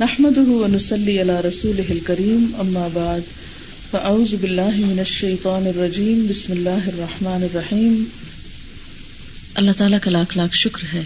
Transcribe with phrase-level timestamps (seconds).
[0.00, 3.20] نحمده ونصلي على رسوله الكريم، أما بعد،
[3.90, 8.04] فأعوذ بالله من الشيطان الرجيم، بسم الله الرحمن الرحيم.
[9.54, 11.02] اللہ تعالیٰ کا لاکھ لاکھ شکر ہے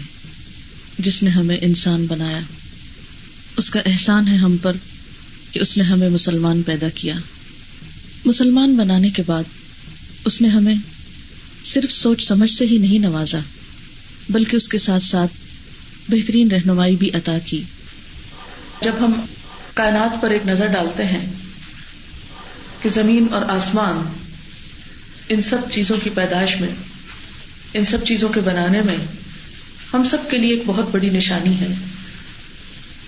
[0.99, 2.39] جس نے ہمیں انسان بنایا۔
[3.57, 4.77] اس کا احسان ہے ہم پر
[5.51, 7.13] کہ اس نے ہمیں مسلمان پیدا کیا۔
[8.25, 9.43] مسلمان بنانے کے بعد
[10.25, 10.75] اس نے ہمیں
[11.63, 13.39] صرف سوچ سمجھ سے ہی نہیں نوازا،
[14.29, 15.31] بلکہ اس کے ساتھ ساتھ
[16.11, 17.61] بہترین رہنمائی بھی عطا کی۔
[18.81, 19.25] جب ہم
[19.73, 21.33] کائنات پر ایک نظر ڈالتے ہیں
[22.81, 24.13] کہ زمین اور آسمان
[25.29, 26.69] ان سب چیزوں کی پیدائش میں،
[27.73, 28.95] ان سب چیزوں کے بنانے میں
[29.93, 31.67] ہم سب کے لیے ایک بہت بڑی نشانی ہے۔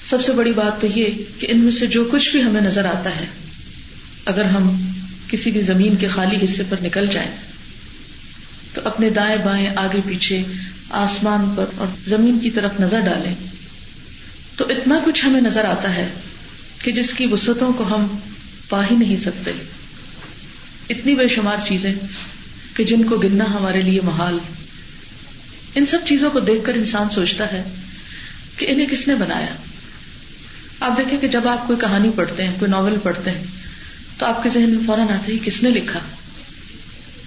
[0.09, 2.85] سب سے بڑی بات تو یہ کہ ان میں سے جو کچھ بھی ہمیں نظر
[2.85, 3.25] آتا ہے،
[4.25, 4.81] اگر ہم
[5.27, 7.31] کسی بھی زمین کے خالی حصے پر نکل جائیں،
[8.73, 10.43] تو اپنے دائیں بائیں آگے پیچھے
[10.89, 13.52] آسمان پر اور زمین کی طرف نظر ڈالیں۔
[14.57, 16.09] تو اتنا کچھ ہمیں نظر آتا ہے
[16.83, 18.19] کہ جس کی وسطوں کو ہم
[18.69, 19.51] پا ہی نہیں سکتے۔
[20.89, 21.93] اتنی بے شمار چیزیں
[22.75, 24.37] کہ جن کو گننا ہمارے لیے محال۔
[25.75, 27.63] ان سب چیزوں کو دیکھ کر انسان سوچتا ہے
[28.57, 29.55] کہ انہیں کس نے بنایا۔
[30.79, 33.43] آپ دیکھیں کہ جب آپ کوئی کہانی پڑھتے ہیں، کوئی ناول پڑھتے ہیں،
[34.17, 35.99] تو آپ کے ذہن میں فوراً آتا ہے کس نے لکھا۔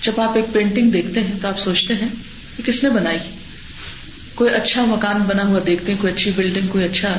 [0.02, 2.08] جب آپ ایک پینٹنگ دیکھتے ہیں تو آپ سوچتے ہیں
[2.56, 3.18] کہ کس نے بنائی۔
[4.36, 7.18] کوئی اچھا مکان بنا ہوا دیکھتے ہیں، کوئی اچھی بلڈنگ کوئی اچھا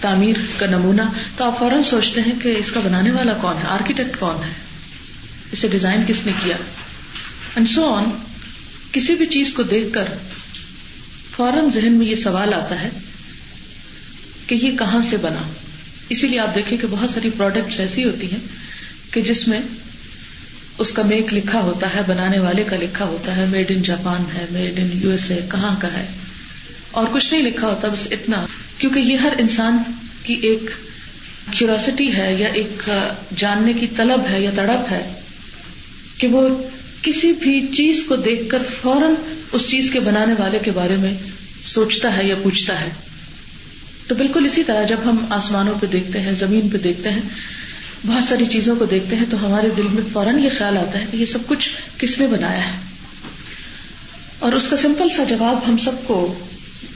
[0.00, 1.02] تعمیر کا نمونہ،
[1.36, 4.52] تو آپ فوراً سوچتے ہیں کہ اس کا بنانے والا کون ہے؟ آرکیٹیکٹ کون ہے؟
[5.52, 6.56] اسے ڈیزائن کس نے کیا؟
[7.54, 8.04] اینڈ سو آن
[8.92, 10.04] کسی بھی چیز کو دیکھ کر
[11.36, 12.88] فوراً ذہن میں یہ سوال آتا ہے
[14.46, 15.42] کہ یہ کہاں سے بنا؟
[16.08, 18.38] اسی لیے آپ دیکھیں کہ بہت ساری پروڈکٹس ایسی ہوتی ہیں
[19.10, 19.60] کہ جس میں
[20.78, 24.24] اس کا میک لکھا ہوتا ہے، بنانے والے کا لکھا ہوتا ہے میڈ ان جاپان
[24.34, 26.06] ہے made in U S A کہاں کا ہے؟
[26.96, 28.46] اور کچھ نہیں لکھا ہوتا، بس اتنا۔
[28.78, 29.78] کیونکہ یہ ہر انسان
[30.22, 30.70] کی ایک
[31.50, 32.90] کیورسٹی ہے یا ایک
[33.36, 35.12] جاننے کی طلب ہے یا تڑپ ہے
[36.18, 36.62] کہ وہ
[37.02, 39.14] کسی بھی چیز کو دیکھ کر فوراً
[39.52, 41.14] اس چیز کے بنانے والے کے بارے میں
[41.64, 42.88] سوچتا ہے یا پوچھتا ہے۔
[44.08, 47.22] تو بالکل اسی طرح جب ہم آسمانوں پہ دیکھتے ہیں، زمین پہ دیکھتے ہیں،
[48.06, 51.04] بہت ساری چیزوں کو دیکھتے ہیں، تو ہمارے دل میں فوراً یہ خیال آتا ہے
[51.10, 52.78] کہ یہ سب کچھ کس نے بنایا ہے۔
[54.38, 56.38] اور اس کا سمپل سا جواب ہم سب کو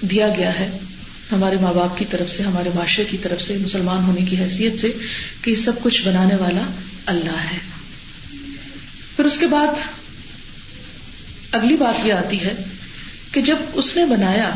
[0.03, 0.79] دیا گیا ہے
[1.33, 4.81] ہمارے ماں باپ کی طرف سے، ہمارے معاشرے کی طرف سے، مسلمان ہونے کی حیثیت
[4.81, 4.93] سے
[5.43, 6.71] کہ سب کچھ بنانے والا
[7.07, 7.59] اللہ ہے۔
[9.17, 9.67] پھر اس کے بعد
[11.53, 12.53] اگلی بات یہ آتی ہے
[13.33, 14.51] کہ جب اس نے بنایا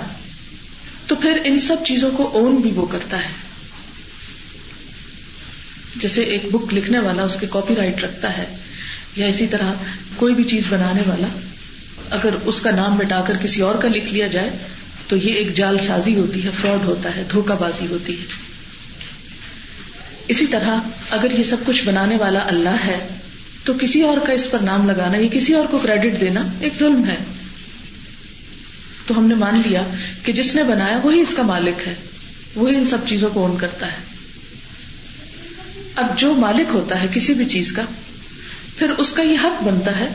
[1.07, 3.31] تو پھر ان سب چیزوں کو اون بھی وہ کرتا ہے۔
[5.97, 8.57] جیسے ایک بک لکھنے والا اس کے کاپی رائٹ رکھتا ہے
[9.17, 9.73] یا اسی طرح
[10.17, 11.29] کوئی بھی چیز بنانے والا،
[12.11, 14.51] اگر اس کا نام مٹا کر کسی اور کا لکھ لیا جائے
[15.09, 18.25] تو یہ ایک جال سازی ہوتی ہے، فراڈ ہوتا ہے، دھوکہ بازی ہوتی ہے۔
[20.29, 20.77] اسی طرح
[21.11, 23.09] اگر یہ سب کچھ بنانے والا اللہ ہے،
[23.65, 26.77] تو کسی اور کا اس پر نام لگانا، یا کسی اور کو کریڈٹ دینا ایک
[26.79, 27.17] ظلم ہے۔
[29.07, 29.83] تو ہم نے مان لیا
[30.23, 31.95] کہ جس نے بنایا وہی اس کا مالک ہے،
[32.55, 33.97] وہی ان سب چیزوں کو اون کرتا ہے۔
[35.97, 37.83] اب جو مالک ہوتا ہے کسی بھی چیز کا،
[38.79, 40.09] پھر اس کا یہ حق بنتا ہے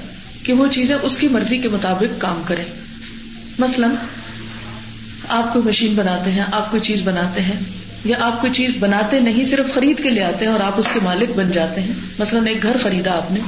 [0.44, 2.64] کہ وہ چیزیں اس کی مرضی کے مطابق کام کرے۔
[3.60, 3.90] مثلاً
[5.30, 7.56] آپ کوئی مشین بناتے ہیں، آپ کوئی چیز بناتے ہیں،
[8.06, 10.88] یا آپ کوئی چیز بناتے نہیں، صرف خرید کے لے آتے ہیں اور آپ اس
[10.94, 13.40] کے مالک بن جاتے ہیں۔ مثلاً ایک گھر خریدا آپ نے،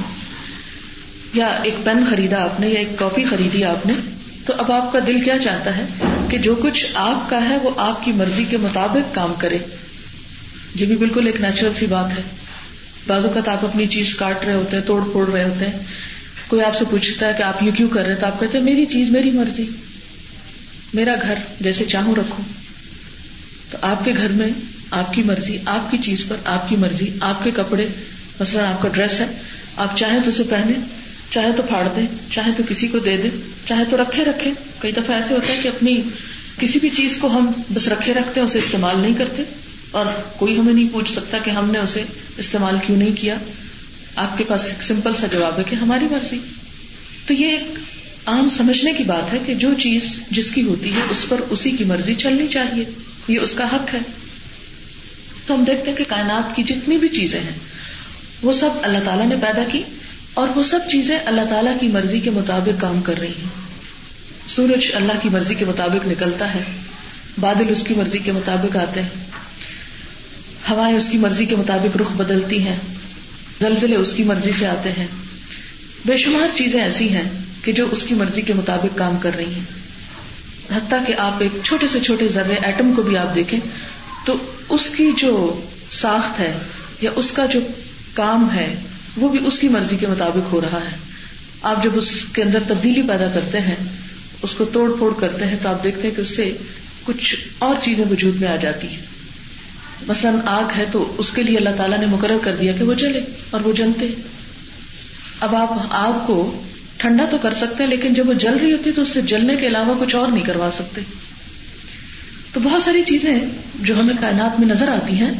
[1.34, 3.92] یا ایک پین خریدا آپ نے، یا ایک کاپی خریدی آپ نے،
[4.46, 5.84] تو اب آپ کا دل کیا چاہتا ہے
[6.28, 9.58] کہ جو کچھ آپ کا ہے، وہ آپ کی مرضی کے مطابق کام کرے۔
[10.74, 12.22] یہ بھی بالکل ایک نیچرل سی بات ہے۔
[13.06, 15.78] بعض اوقات آپ اپنی چیز کاٹ رہے ہوتے ہیں، توڑ پھوڑ رہے ہوتے ہیں۔
[16.48, 18.64] کوئی آپ سے پوچھتا ہے کہ آپ یہ کیوں کر رہے تو آپ کہتے ہیں،
[18.64, 19.64] میری چیز، میری مرضی۔
[20.94, 22.44] میرا گھر جیسے چاہوں رکھوں
[23.70, 24.48] تو آپ کے گھر میں
[24.90, 27.86] آپ کی مرضی، آپ کی چیز پر آپ کی مرضی، آپ کے کپڑے،
[28.40, 29.26] مثلاً آپ کا ڈریس ہے،
[29.76, 30.72] آپ چاہیں تو اسے پہنے
[31.30, 33.30] چاہے تو پھاڑ دیں چاہے تو کسی کو دے دیں
[33.66, 36.02] چاہے تو رکھے رکھے کئی دفعہ ایسے ہوتا ہے کہ اپنی
[36.58, 39.42] کسی بھی چیز کو ہم بس رکھے رکھتے ہیں، اسے استعمال نہیں کرتے۔
[39.90, 42.02] اور کوئی ہمیں نہیں پوچھ سکتا کہ ہم نے اسے
[42.38, 43.34] استعمال کیوں نہیں کیا۔
[44.16, 46.38] آپ کے پاس ایک سمپل سا جواب ہے کہ ہماری مرضی۔
[47.26, 47.78] تو یہ ایک
[48.26, 51.70] عام سمجھنے کی بات ہے کہ جو چیز جس کی ہوتی ہے اس پر اسی
[51.70, 52.84] کی مرضی چلنی چاہیے۔
[53.28, 53.98] یہ اس کا حق ہے۔
[55.46, 57.58] تو ہم دیکھتے ہیں کہ کائنات کی جتنی بھی چیزیں ہیں،
[58.42, 59.82] وہ سب اللہ تعالیٰ نے پیدا کی
[60.34, 63.48] اور وہ سب چیزیں اللہ تعالیٰ کی مرضی کے مطابق کام کر رہی ہیں۔
[64.46, 66.62] سورج اللہ کی مرضی کے مطابق نکلتا ہے،
[67.40, 69.24] بادل اس کی مرضی کے مطابق آتے ہیں،
[70.70, 72.76] ہوائیں اس کی مرضی کے مطابق رخ بدلتی ہیں،
[73.60, 75.06] زلزلے اس کی مرضی سے آتے ہیں۔
[76.06, 77.30] بے شمار چیزیں ایسی ہیں
[77.62, 79.82] کہ جو اس کی مرضی کے مطابق کام کر رہی ہیں۔
[80.76, 83.60] حتیٰ کہ آپ ایک چھوٹے سے چھوٹے ذرے ایٹم کو بھی آپ دیکھیں
[84.26, 84.34] تو
[84.68, 85.60] اس کی جو
[85.90, 86.58] ساخت ہے
[87.00, 87.60] یا اس کا جو
[88.14, 88.74] کام ہے،
[89.16, 90.96] وہ بھی اس کی مرضی کے مطابق ہو رہا ہے۔
[91.62, 93.76] آپ جب اس کے اندر تبدیلی پیدا کرتے ہیں،
[94.42, 96.56] اس کو توڑ پھوڑ کرتے ہیں، تو آپ دیکھتے ہیں کہ اس سے
[97.04, 99.00] کچھ اور چیزیں وجود میں آ جاتی ہیں۔
[100.06, 102.94] مثلاً آگ ہے تو اس کے لیے اللہ تعالیٰ نے مقرر کر دیا کہ وہ
[102.94, 103.20] جلے
[103.50, 104.06] اور وہ جلتے۔
[105.40, 106.62] اب آپ آگ کو
[107.02, 109.22] ٹھنڈا تو کر سکتے ہیں، لیکن جب وہ جل رہی ہوتی ہے تو اس سے
[109.22, 111.00] جلنے کے علاوہ کچھ اور نہیں کروا سکتے۔
[112.52, 113.34] تو بہت ساری چیزیں
[113.74, 115.30] جو ہمیں کائنات میں نظر آتی ہیں،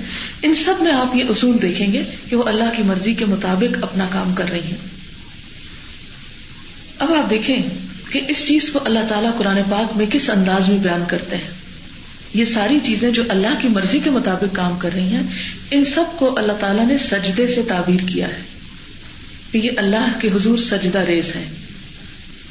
[0.42, 3.78] ان سب میں آپ یہ اصول دیکھیں گے کہ وہ اللہ کی مرضی کے مطابق
[3.82, 4.88] اپنا کام کر رہی ہیں۔
[6.98, 7.56] اب آپ دیکھیں
[8.10, 11.50] کہ اس چیز کو اللہ تعالیٰ قرآن پاک میں کس انداز میں بیان کرتے ہیں۔
[12.34, 15.22] یہ ساری چیزیں جو اللہ کی مرضی کے مطابق کام کر رہی ہیں،
[15.70, 18.51] ان سب کو اللہ تعالیٰ نے سجدے سے تعبیر کیا ہے۔
[19.52, 21.44] کہ یہ اللہ کے حضور سجدہ ریز ہے۔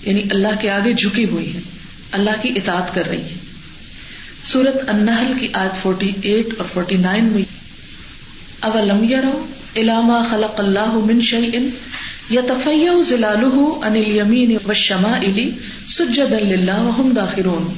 [0.01, 1.59] یعنی اللہ کے آگے جھکی ہوئی ہے۔
[2.11, 3.33] اللہ کی اطاعت کر رہی ہے۔
[4.43, 7.43] سورت انہل کی آج فورٹی ایٹ اور فورٹی نائن میں
[8.61, 9.45] اب اولم یرو
[9.75, 11.69] علامہ خلق اللہ من شعین
[12.29, 13.45] یا تفیہ ضلال
[13.81, 15.49] انل یمین و شما علی
[15.87, 17.73] سجد اللہ وحم داخرون۔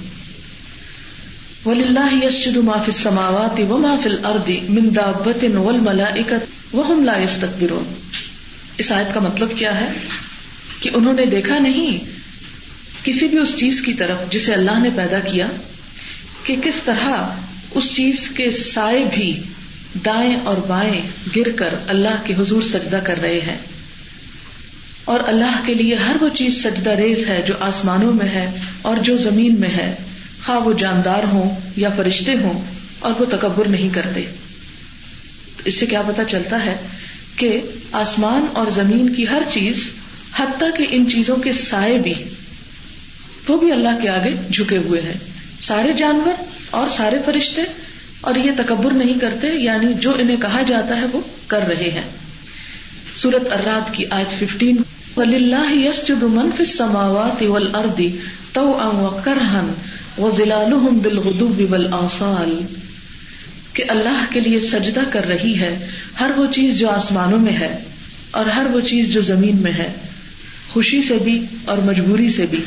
[1.65, 7.93] وللہ یسجد ما فی السماوات و ما فی الارض من دابت والملائکت وهم لا یستکبرون۔
[8.77, 9.91] اس آیت کا مطلب کیا ہے؟
[10.79, 11.97] کہ انہوں نے دیکھا نہیں
[13.03, 15.47] کسی بھی اس چیز کی طرف جسے اللہ نے پیدا کیا
[16.43, 17.29] کہ کس طرح
[17.71, 19.41] اس چیز کے سائے بھی
[20.05, 21.01] دائیں اور بائیں
[21.35, 23.57] گر کر اللہ کے حضور سجدہ کر رہے ہیں۔
[25.05, 28.95] اور اللہ کے لیے ہر وہ چیز سجدہ ریز ہے جو آسمانوں میں ہے اور
[28.95, 29.95] جو زمین میں ہے۔
[30.45, 32.65] خواہ وہ جاندار ہوں یا فرشتے ہوں
[32.99, 34.21] اور وہ تکبر نہیں کرتے۔
[35.65, 36.75] اس سے کیا پتا چلتا ہے
[37.35, 37.61] کہ
[37.93, 39.89] آسمان اور زمین کی ہر چیز،
[40.35, 42.13] حتیٰ کہ ان چیزوں کے سائے بھی۔
[43.47, 45.13] وہ بھی اللہ کے آگے جھکے ہوئے ہیں۔
[45.61, 47.61] سارے جانور اور سارے فرشتے،
[48.21, 52.09] اور یہ تکبر نہیں کرتے یعنی جو انہیں کہا جاتا ہے وہ کر رہے ہیں۔
[53.15, 54.75] سورت ارات کی آیت ففٹین
[55.17, 58.17] ولی اللہ یس جو منفی سماوات ول اردی
[58.53, 59.19] تو ام و
[60.17, 60.63] وہ ضلع
[61.03, 62.61] بالغدو بل آسال
[63.73, 65.87] کہ اللہ کے لیے سجدہ کر رہی ہے،
[66.19, 67.77] ہر وہ چیز جو آسمانوں میں ہے
[68.31, 69.91] اور ہر وہ چیز جو زمین میں ہے۔
[70.69, 72.63] خوشی سے بھی اور مجبوری سے بھی۔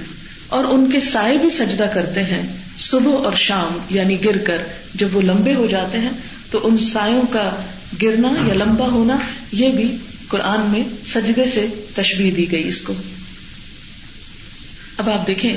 [0.49, 2.43] اور ان کے سائے بھی سجدہ کرتے ہیں۔
[2.79, 4.57] صبح اور شام یعنی گر کر
[4.95, 6.11] جب وہ لمبے ہو جاتے ہیں،
[6.51, 7.63] تو ان سایوں کا
[8.03, 9.19] گرنا یا لمبا ہونا،
[9.53, 9.97] یہ بھی
[10.29, 12.95] قرآن میں سجدے سے تشبیح دی گئی اس کو۔
[14.97, 15.57] اب آپ دیکھیں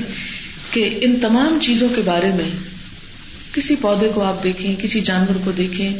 [0.71, 2.78] کہ ان تمام چیزوں کے بارے میں
[3.53, 5.93] کسی پودے کو آپ دیکھیں، کسی جانور کو دیکھیں،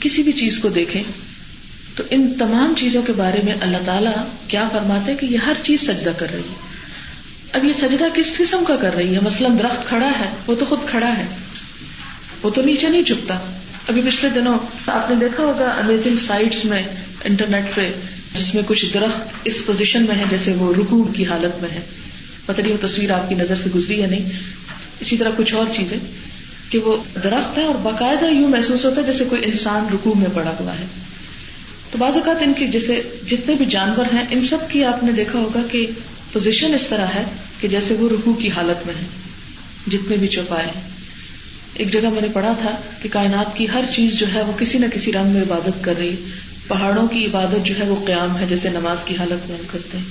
[0.00, 1.02] کسی بھی چیز کو دیکھیں،
[1.96, 4.12] تو ان تمام چیزوں کے بارے میں اللہ تعالیٰ
[4.48, 6.54] کیا فرماتے کہ یہ ہر چیز سجدہ کر رہی ہے۔
[7.52, 10.64] اب یہ سجدہ کس قسم کا کر رہی ہے؟ مثلاً درخت کھڑا ہے، وہ تو
[10.68, 11.22] خود کھڑا ہے،
[12.42, 13.34] وہ تو نیچے نہیں جھکتا۔
[13.88, 16.82] ابھی پچھلے دنوں آپ نے دیکھا ہوگا امیزنگ سائٹس میں
[17.24, 17.92] انٹرنیٹ پہ،
[18.38, 21.80] جس میں کچھ درخت اس پوزیشن میں ہے جیسے وہ رکو کی حالت میں ہے
[22.46, 24.28] پتہ نہیں وہ تصویر آپ کی نظر سے گزری ہے نہیں۔
[25.00, 25.98] اسی طرح کچھ اور چیزیں۔
[26.70, 30.26] کہ وہ درخت ہے اور باقاعدہ یوں محسوس ہوتا ہے جیسے کوئی انسان رکو میں
[30.34, 30.86] پڑا ہوا ہے۔
[31.90, 35.12] تو بعض اوقات ان کی جیسے جتنے بھی جانور ہیں، ان سب کی آپ نے
[35.12, 35.86] دیکھا ہوگا کہ
[36.32, 37.22] پوزیشن اس طرح ہے
[37.60, 39.06] کہ جیسے وہ رکو کی حالت میں ہے
[39.86, 40.90] جتنے بھی چوپائے ہیں۔
[41.74, 42.70] ایک جگہ میں نے پڑھا تھا
[43.02, 45.94] کہ کائنات کی ہر چیز جو ہے وہ کسی نہ کسی رنگ میں عبادت کر
[45.98, 46.16] رہی
[46.68, 49.98] پہاڑوں کی عبادت جو ہے وہ قیام ہے جیسے نماز کی حالت میں ہم کرتے
[49.98, 50.04] ہیں۔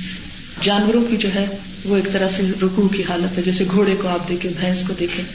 [0.63, 1.45] جانوروں کی جو ہے
[1.85, 4.93] وہ ایک طرح سے رکو کی حالت ہے، جیسے گھوڑے کو آپ دیکھیں، بھینس کو
[4.99, 5.25] دیکھیں۔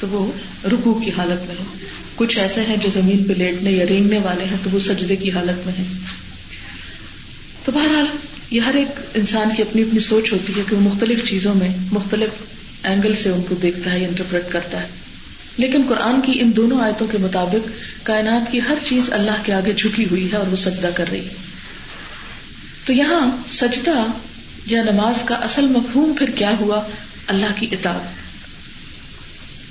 [0.00, 0.32] تو وہ
[0.68, 4.44] رکو کی حالت میں ہے۔ کچھ ایسے ہیں جو زمین پہ لیٹنے یا رینگنے والے
[4.44, 5.84] ہیں تو وہ سجدے کی حالت میں ہے۔
[7.64, 8.06] تو بہرحال
[8.50, 11.68] یہ ہر ایک انسان کی اپنی اپنی سوچ ہوتی ہے کہ وہ مختلف چیزوں میں
[11.92, 12.28] مختلف
[12.82, 14.88] اینگل سے ان کو دیکھتا ہے یا انٹرپریٹ کرتا ہے۔
[15.56, 17.68] لیکن قرآن کی ان دونوں آیتوں کے مطابق
[18.02, 21.24] کائنات کی ہر چیز اللہ کے آگے جھکی ہوئی ہے اور وہ سجدہ کر رہی
[21.24, 21.34] ہے۔
[22.86, 24.04] تو یہاں سجدہ
[24.66, 26.82] یا نماز کا اصل مفہوم پھر کیا ہوا؟
[27.26, 28.25] اللہ کی اطاعت۔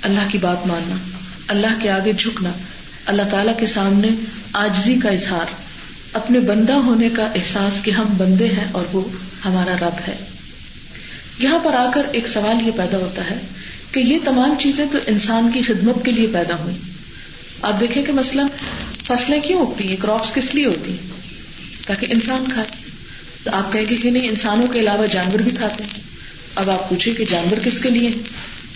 [0.02, 0.96] اللہ کی بات ماننا،
[1.48, 2.52] اللہ کے آگے جھکنا،
[3.06, 4.08] اللہ تعالی کے سامنے
[4.52, 5.46] آجزی کا اظہار،
[6.12, 9.08] اپنے بندہ ہونے کا احساس کہ ہم بندے ہیں اور وہ
[9.44, 10.16] ہمارا رب ہے۔
[11.38, 13.38] یہاں پر آ کر ایک سوال یہ پیدا ہوتا ہے
[13.92, 16.76] کہ یہ تمام چیزیں تو انسان کی خدمت کے لیے پیدا ہوئی
[17.62, 18.46] آپ دیکھیں کہ مثلاً
[19.06, 21.20] فصلیں کیوں اگتی ہیں؟ کراپس کس لیے ہوتی ہیں؟
[21.86, 22.90] تاکہ انسان کھائے۔
[23.44, 26.00] تو آپ کہیں گے کہ نہیں، انسانوں کے علاوہ جانور بھی کھاتے ہیں۔
[26.54, 28.10] اب آپ پوچھیں کہ جانور کس کے لیے؟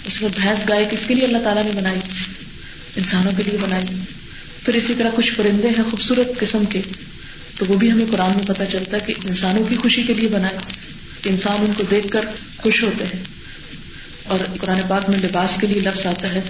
[0.04, 2.00] اس میں بھینس گائے کس کے لیے اللہ تعالیٰ نے بنائی؟
[2.97, 3.85] انسانوں کے لیے بنائی۔
[4.64, 6.80] پھر اسی طرح کچھ پرندے ہیں خوبصورت قسم کے،
[7.57, 10.28] تو وہ بھی ہمیں قرآن میں پتا چلتا ہے کہ انسانوں کی خوشی کے لیے
[10.28, 10.59] بنائے۔
[11.23, 12.21] کہ انسان ان کو دیکھ کر
[12.57, 13.23] خوش ہوتے ہیں۔
[14.25, 16.40] اور قرآن پاک میں لباس کے لیے لفظ آتا ہے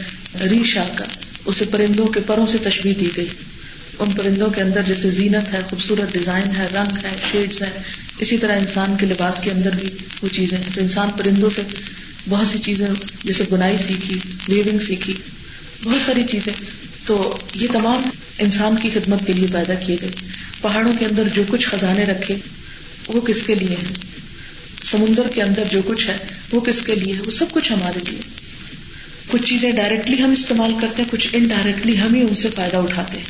[0.40, 1.04] ریشا کا
[1.45, 3.28] اسے پرندوں کے پروں سے تشبیح دی گئی۔
[3.99, 7.83] ان پرندوں کے اندر جیسے زینت ہے، خوبصورت ڈیزائن ہے، رنگ ہے، شیڈز ہے،
[8.19, 9.88] اسی طرح انسان کے لباس کے اندر بھی
[10.23, 11.62] وہ چیزیں تو انسان پرندوں سے
[12.28, 12.86] بہت سی چیزیں
[13.24, 15.14] جیسے بنائی سیکھی ویونگ سیکھی،
[15.82, 16.52] بہت ساری چیزیں۔
[17.06, 18.02] تو یہ تمام
[18.38, 20.10] انسان کی خدمت کے لیے پیدا کیے گئے۔
[20.60, 22.36] پہاڑوں کے اندر جو کچھ خزانے رکھے،
[23.08, 23.94] وہ کس کے لیے ہیں؟
[24.84, 26.16] سمندر کے اندر جو کچھ ہے،
[26.52, 28.20] وہ کس کے لیے وہ سب کچھ ہمارے لیے۔
[29.28, 33.18] کچھ چیزیں ڈائریکٹلی ہم استعمال کرتے ہیں، کچھ انڈائریکٹلی ہم ہی ان سے فائدہ اٹھاتے
[33.18, 33.24] ہیں۔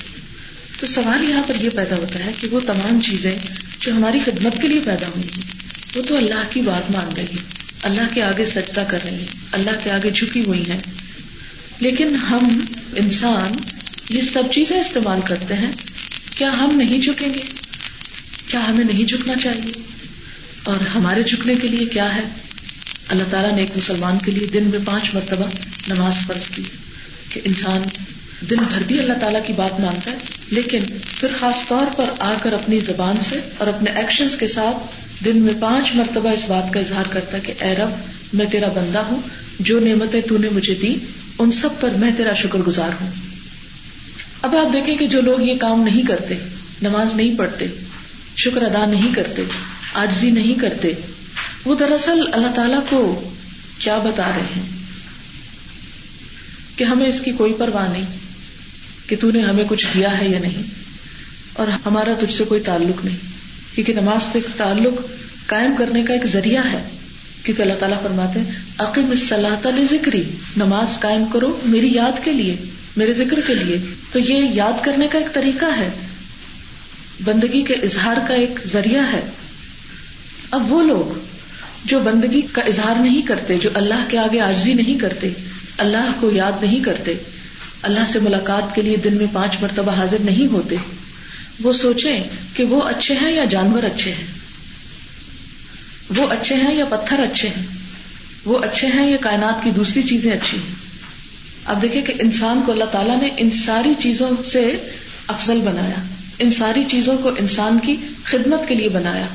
[0.80, 3.38] تو سوال یہاں پر یہ پیدا ہوتا ہے کہ وہ تمام چیزیں
[3.80, 5.50] جو ہماری خدمت کے لیے پیدا ہوئی ہیں،
[5.94, 9.26] وہ تو اللہ کی بات مان رہی ہے اللہ کے آگے سجدہ کر رہی ہیں،
[9.52, 10.80] اللہ کے آگے جھکی ہوئی ہیں۔
[11.80, 12.64] لیکن ہم
[12.96, 13.52] انسان
[14.10, 15.72] یہ سب چیزیں استعمال کرتے ہیں،
[16.37, 17.40] کیا ہم نہیں جھکیں گے؟
[18.46, 19.72] کیا ہمیں نہیں جھکنا چاہیے؟
[20.64, 22.22] اور ہمارے جھکنے کے لیے کیا ہے؟
[23.08, 25.46] اللہ تعالیٰ نے ایک مسلمان کے لیے دن میں پانچ مرتبہ
[25.88, 26.62] نماز فرض دی
[27.28, 27.82] کہ انسان
[28.50, 30.16] دن بھر بھی اللہ تعالیٰ کی بات مانتا ہے،
[30.50, 30.80] لیکن
[31.16, 35.43] پھر خاص طور پر آ کر اپنی زبان سے اور اپنے ایکشن کے ساتھ دن
[35.43, 37.91] میں پانچ مرتبہ اس بات کا اظہار کرتا ہے کہ اے رب،
[38.33, 39.21] میں تیرا بندہ ہوں،
[39.61, 40.97] جو نعمتیں تو نے مجھے دی
[41.39, 43.11] ان سب پر میں تیرا شکر گزار ہوں۔
[44.43, 46.35] اب آپ دیکھیں کہ جو لوگ یہ کام نہیں کرتے،
[46.83, 47.67] نماز نہیں پڑھتے،
[48.37, 49.43] شکر ادا نہیں کرتے
[49.95, 50.93] آجزی نہیں کرتے،
[51.65, 53.31] وہ دراصل اللہ تعالی کو
[53.79, 54.69] کیا بتا رہے ہیں؟
[56.77, 58.05] کہ ہمیں اس کی کوئی پرواہ نہیں،
[59.07, 60.62] کہ تو نے ہمیں کچھ دیا ہے یا نہیں،
[61.53, 63.29] اور ہمارا تجھ سے کوئی تعلق نہیں۔
[63.75, 65.00] کیونکہ نماز سے تعلق
[65.47, 66.89] قائم کرنے کا ایک ذریعہ ہے۔
[67.45, 70.23] کیونکہ اللہ تعالیٰ فرماتے ہیں عقیم صلاح ذکری
[70.57, 72.57] نماز قائم کرو میری یاد کے لیے،
[72.97, 73.79] میرے ذکر کے لیے۔
[74.12, 75.89] تو یہ یاد کرنے کا ایک طریقہ ہے۔
[77.25, 79.21] بندگی کے اظہار کا ایک ذریعہ ہے۔
[80.50, 81.19] اب وہ لوگ
[81.85, 85.29] جو بندگی کا اظہار نہیں کرتے، جو اللہ کے آگے آجزی نہیں کرتے،
[85.79, 87.15] اللہ کو یاد نہیں کرتے،
[87.83, 90.77] اللہ سے ملاقات کے لیے دن میں پانچ مرتبہ حاضر نہیں ہوتے
[91.62, 92.19] وہ سوچیں
[92.55, 94.26] کہ وہ اچھے ہیں یا جانور اچھے ہیں۔
[96.17, 97.67] وہ اچھے ہیں یا پتھر اچھے ہیں۔
[98.45, 100.75] وہ اچھے ہیں یا کائنات کی دوسری چیزیں اچھی ہیں۔
[101.64, 104.73] اب دیکھیں کہ انسان کو اللہ تعالیٰ نے ان ساری چیزوں سے
[105.26, 106.02] افضل بنایا۔
[106.38, 109.26] ان ساری چیزوں کو انسان کی خدمت کے لیے بنایا۔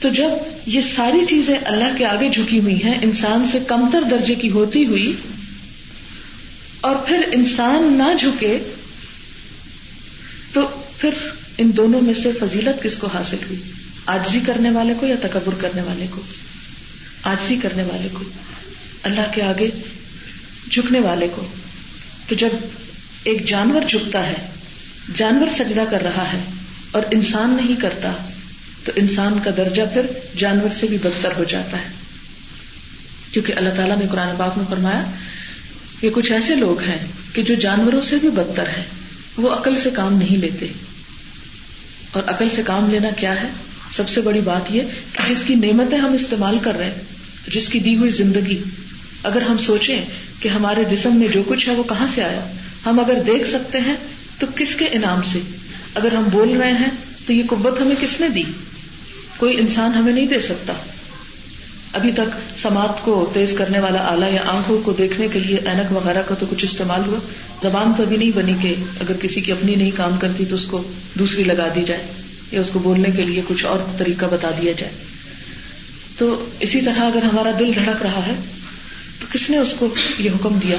[0.00, 0.28] تو جب
[0.66, 4.86] یہ ساری چیزیں اللہ کے آگے جھکی ہوئی ہیں، انسان سے کمتر درجے کی ہوتی
[4.86, 5.12] ہوئی،
[6.80, 8.58] اور پھر انسان نہ جھکے،
[10.52, 11.10] تو پھر
[11.58, 13.62] ان دونوں میں سے فضیلت کس کو حاصل ہوئی؟
[14.06, 16.20] آجزی کرنے والے کو یا تکبر کرنے والے کو؟
[17.22, 18.24] آجزی کرنے والے کو۔
[19.02, 19.68] اللہ کے آگے
[20.70, 21.46] جھکنے والے کو۔
[22.28, 22.48] تو جب
[23.24, 24.50] ایک جانور جھکتا ہے،
[25.14, 26.40] جانور سجدہ کر رہا ہے
[26.90, 28.12] اور انسان نہیں کرتا،
[28.84, 31.88] تو انسان کا درجہ پھر جانور سے بھی بدتر ہو جاتا ہے۔
[33.32, 35.04] کیونکہ اللہ تعالیٰ نے قرآن پاک میں فرمایا
[36.00, 38.84] کہ کچھ ایسے لوگ ہیں کہ جو جانوروں سے بھی بدتر ہے
[39.36, 40.66] وہ عقل سے کام نہیں لیتے۔
[42.12, 43.48] اور عقل سے کام لینا کیا ہے؟
[43.96, 47.68] سب سے بڑی بات یہ کہ جس کی نعمتیں ہم استعمال کر رہے ہیں، جس
[47.68, 48.62] کی دی ہوئی زندگی،
[49.22, 50.04] اگر ہم سوچیں
[50.40, 52.52] کہ ہمارے جسم میں جو کچھ ہے وہ کہاں سے آیا؟
[52.86, 53.94] ہم اگر دیکھ سکتے ہیں
[54.38, 55.38] تو کس کے انعام سے؟
[55.94, 56.90] اگر ہم بول رہے ہیں
[57.26, 58.42] تو یہ قوت ہمیں کس نے دی؟
[59.36, 60.72] کوئی انسان ہمیں نہیں دے سکتا۔
[61.92, 65.96] ابھی تک سماعت کو تیز کرنے والا آلہ یا آنکھوں کو دیکھنے کے لیے اینک
[65.96, 67.18] وغیرہ کا تو کچھ استعمال ہوا۔
[67.62, 70.64] زبان تو ابھی نہیں بنی کہ اگر کسی کی اپنی نہیں کام کرتی تو اس
[70.64, 70.82] کو
[71.18, 72.06] دوسری لگا دی جائے
[72.52, 74.92] یا اس کو بولنے کے لیے کچھ اور طریقہ بتا دیا جائے۔
[76.18, 78.32] تو اسی طرح اگر ہمارا دل دھڑک رہا ہے
[79.20, 80.76] تو کس نے اس کو یہ حکم دیا؟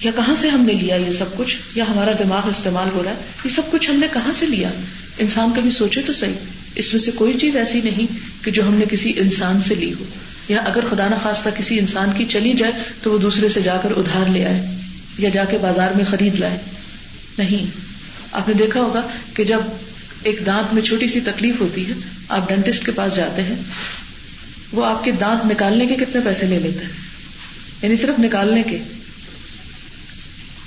[0.00, 3.10] یا کہاں سے ہم نے لیا یہ سب کچھ؟ یا ہمارا دماغ استعمال ہو رہا
[3.10, 4.68] ہے؟ یہ سب کچھ ہم نے کہاں سے لیا؟
[5.18, 6.34] انسان کبھی سوچے تو صحیح۔
[6.74, 8.06] اس میں سے کوئی چیز ایسی نہیں
[8.44, 10.04] کہ جو ہم نے کسی انسان سے لی ہو۔
[10.48, 13.90] یا اگر خدا نخواستہ کسی انسان کی چلی جائے تو وہ دوسرے سے جا کر
[13.90, 14.66] ادھار لے آئے
[15.18, 16.58] یا جا کے بازار میں خرید لائے۔
[17.38, 17.70] نہیں۔
[18.32, 19.02] آپ نے دیکھا ہوگا
[19.34, 19.60] کہ جب
[20.22, 21.92] ایک دانت میں چھوٹی سی تکلیف ہوتی ہے،
[22.28, 23.56] آپ ڈینٹسٹ کے پاس جاتے ہیں،
[24.72, 26.92] وہ آپ کے دانت نکالنے کے کتنے پیسے لے لیتے ہیں
[27.82, 28.78] یعنی صرف نکالنے کے۔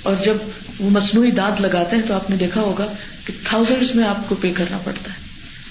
[0.02, 0.34] اور جب
[0.78, 2.92] وہ مصنوعی دانت لگاتے ہیں تو آپ نے دیکھا ہوگا
[3.26, 5.18] کہ تھاؤزینڈ میں آپ کو پے کرنا پڑتا ہے۔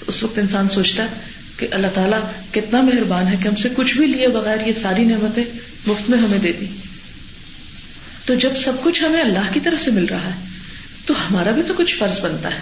[0.06, 3.96] اس وقت انسان سوچتا ہے کہ اللہ تعالیٰ کتنا مہربان ہے کہ ہم سے کچھ
[3.96, 5.44] بھی لیے بغیر یہ ساری نعمتیں
[5.86, 6.66] مفت میں ہمیں دے دی۔
[8.24, 10.44] تو جب سب کچھ ہمیں اللہ کی طرف سے مل رہا ہے،
[11.06, 12.60] تو ہمارا بھی تو کچھ فرض بنتا ہے۔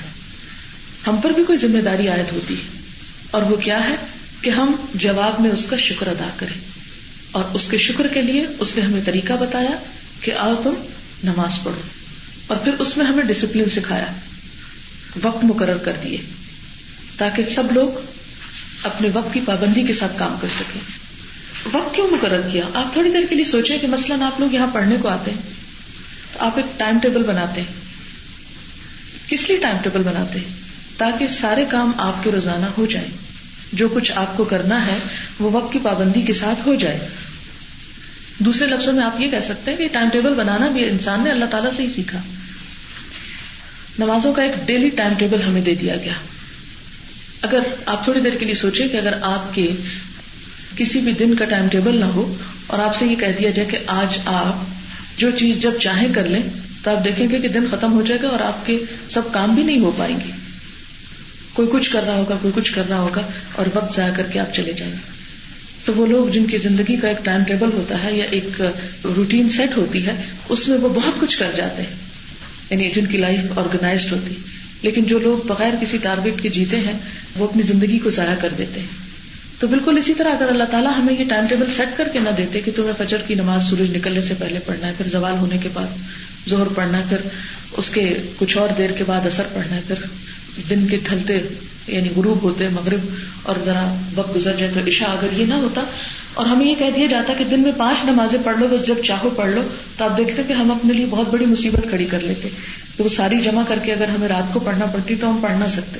[1.07, 2.81] ہم پر بھی کوئی ذمہ داری عائد ہوتی ہے۔
[3.31, 3.95] اور وہ کیا ہے
[4.41, 6.61] کہ ہم جواب میں اس کا شکر ادا کریں۔
[7.31, 9.71] اور اس کے شکر کے لیے اس نے ہمیں طریقہ بتایا
[10.21, 10.75] کہ آؤ تم
[11.25, 11.81] نماز پڑھو۔
[12.47, 14.07] اور پھر اس میں ہمیں ڈسپلن سکھایا۔
[15.23, 16.19] وقت مقرر کر دیے۔
[17.17, 18.20] تاکہ سب لوگ
[18.83, 20.81] اپنے وقت کی پابندی کے ساتھ کام کر سکیں
[21.73, 24.67] وقت کیوں مقرر کیا؟ آپ تھوڑی دیر کے لیے سوچیں کہ مثلاً آپ لوگ یہاں
[24.73, 25.39] پڑھنے کو آتے ہیں۔
[26.33, 27.73] تو آپ ایک ٹائم ٹیبل بناتے ہیں۔
[29.29, 30.55] کس لیے ٹائم ٹیبل بناتے ہیں؟
[30.97, 33.09] تاکہ سارے کام آپ کے روزانہ ہو جائیں۔
[33.73, 34.99] جو کچھ آپ کو کرنا ہے،
[35.41, 37.09] وہ وقت کی پابندی کے ساتھ ہو جائے۔
[38.39, 41.31] دوسرے لفظوں میں آپ یہ کہہ سکتے ہیں کہ ٹائم ٹیبل بنانا بھی انسان نے
[41.31, 42.21] اللہ تعالیٰ سے ہی سیکھا۔
[43.99, 46.13] نمازوں کا ایک ڈیلی ٹائم ٹیبل ہمیں دے دیا گیا۔
[47.43, 49.71] اگر آپ تھوڑی دیر کے لیے سوچیں کہ اگر آپ کے
[50.77, 52.35] کسی بھی دن کا ٹائم ٹیبل نہ ہو
[52.67, 54.55] اور آپ سے یہ کہہ دیا جائے کہ آج آپ
[55.21, 56.43] جو چیز جب چاہیں کر لیں
[56.85, 58.79] تو آپ دیکھیں گے کہ دن ختم ہو جائے گا اور آپ کے
[59.09, 60.31] سب کام بھی نہیں ہو پائیں گے۔
[61.53, 64.39] کوئی کچھ کر رہا ہوگا، کوئی کچھ کر رہا ہوگا اور وقت ضائع کر کے
[64.39, 65.21] آپ چلے جائیں۔ گے
[65.85, 68.63] تو وہ لوگ جن کی زندگی کا ایک ٹائم ٹیبل ہوتا ہے یا ایک
[69.05, 71.97] روٹین سیٹ ہوتی ہے، اس میں وہ بہت کچھ کر جاتے ہیں۔
[72.71, 74.35] یعنی جن کی لائف آرگنائزڈ ہوتی۔
[74.83, 76.99] لیکن جو لوگ بغیر کسی ٹارگیٹ کے جیتے ہیں
[77.37, 79.11] وہ اپنی زندگی کو ضائع کر دیتے ہیں۔
[79.59, 82.29] تو بالکل اسی طرح اگر اللہ تعالیٰ ہمیں یہ ٹائم ٹیبل سیٹ کر کے نہ
[82.37, 85.59] دیتے کہ تمہیں فجر کی نماز سورج نکلنے سے پہلے پڑھنا ہے، پھر زوال ہونے
[85.59, 85.87] کے بعد
[86.49, 87.17] زہر پڑھنا ہے، پھر
[87.73, 89.95] اس کے کچھ اور دیر کے بعد اثر پڑھنا ہے، پھر
[90.71, 91.39] دن کے ڈھلتے
[91.87, 93.01] یعنی غروب ہوتے مغرب
[93.43, 95.81] اور ذرا وقت گزر جائے تو عشاء اگر یہ نہ ہوتا۔
[96.35, 98.95] اور ہمیں یہ کہہ دیا جاتا کہ دن میں پانچ نمازیں پڑھ لو، بس جب
[99.05, 99.63] چاہو پڑھ لو۔
[99.97, 102.49] تو آپ دیکھتے کہ ہم اپنے لیے بہت بڑی مصیبت کھڑی کر لیتے۔
[102.97, 105.57] کہ وہ ساری جمع کر کے اگر ہمیں رات کو پڑھنا پڑتی تو ہم پڑھ
[105.59, 105.99] نہ سکتے۔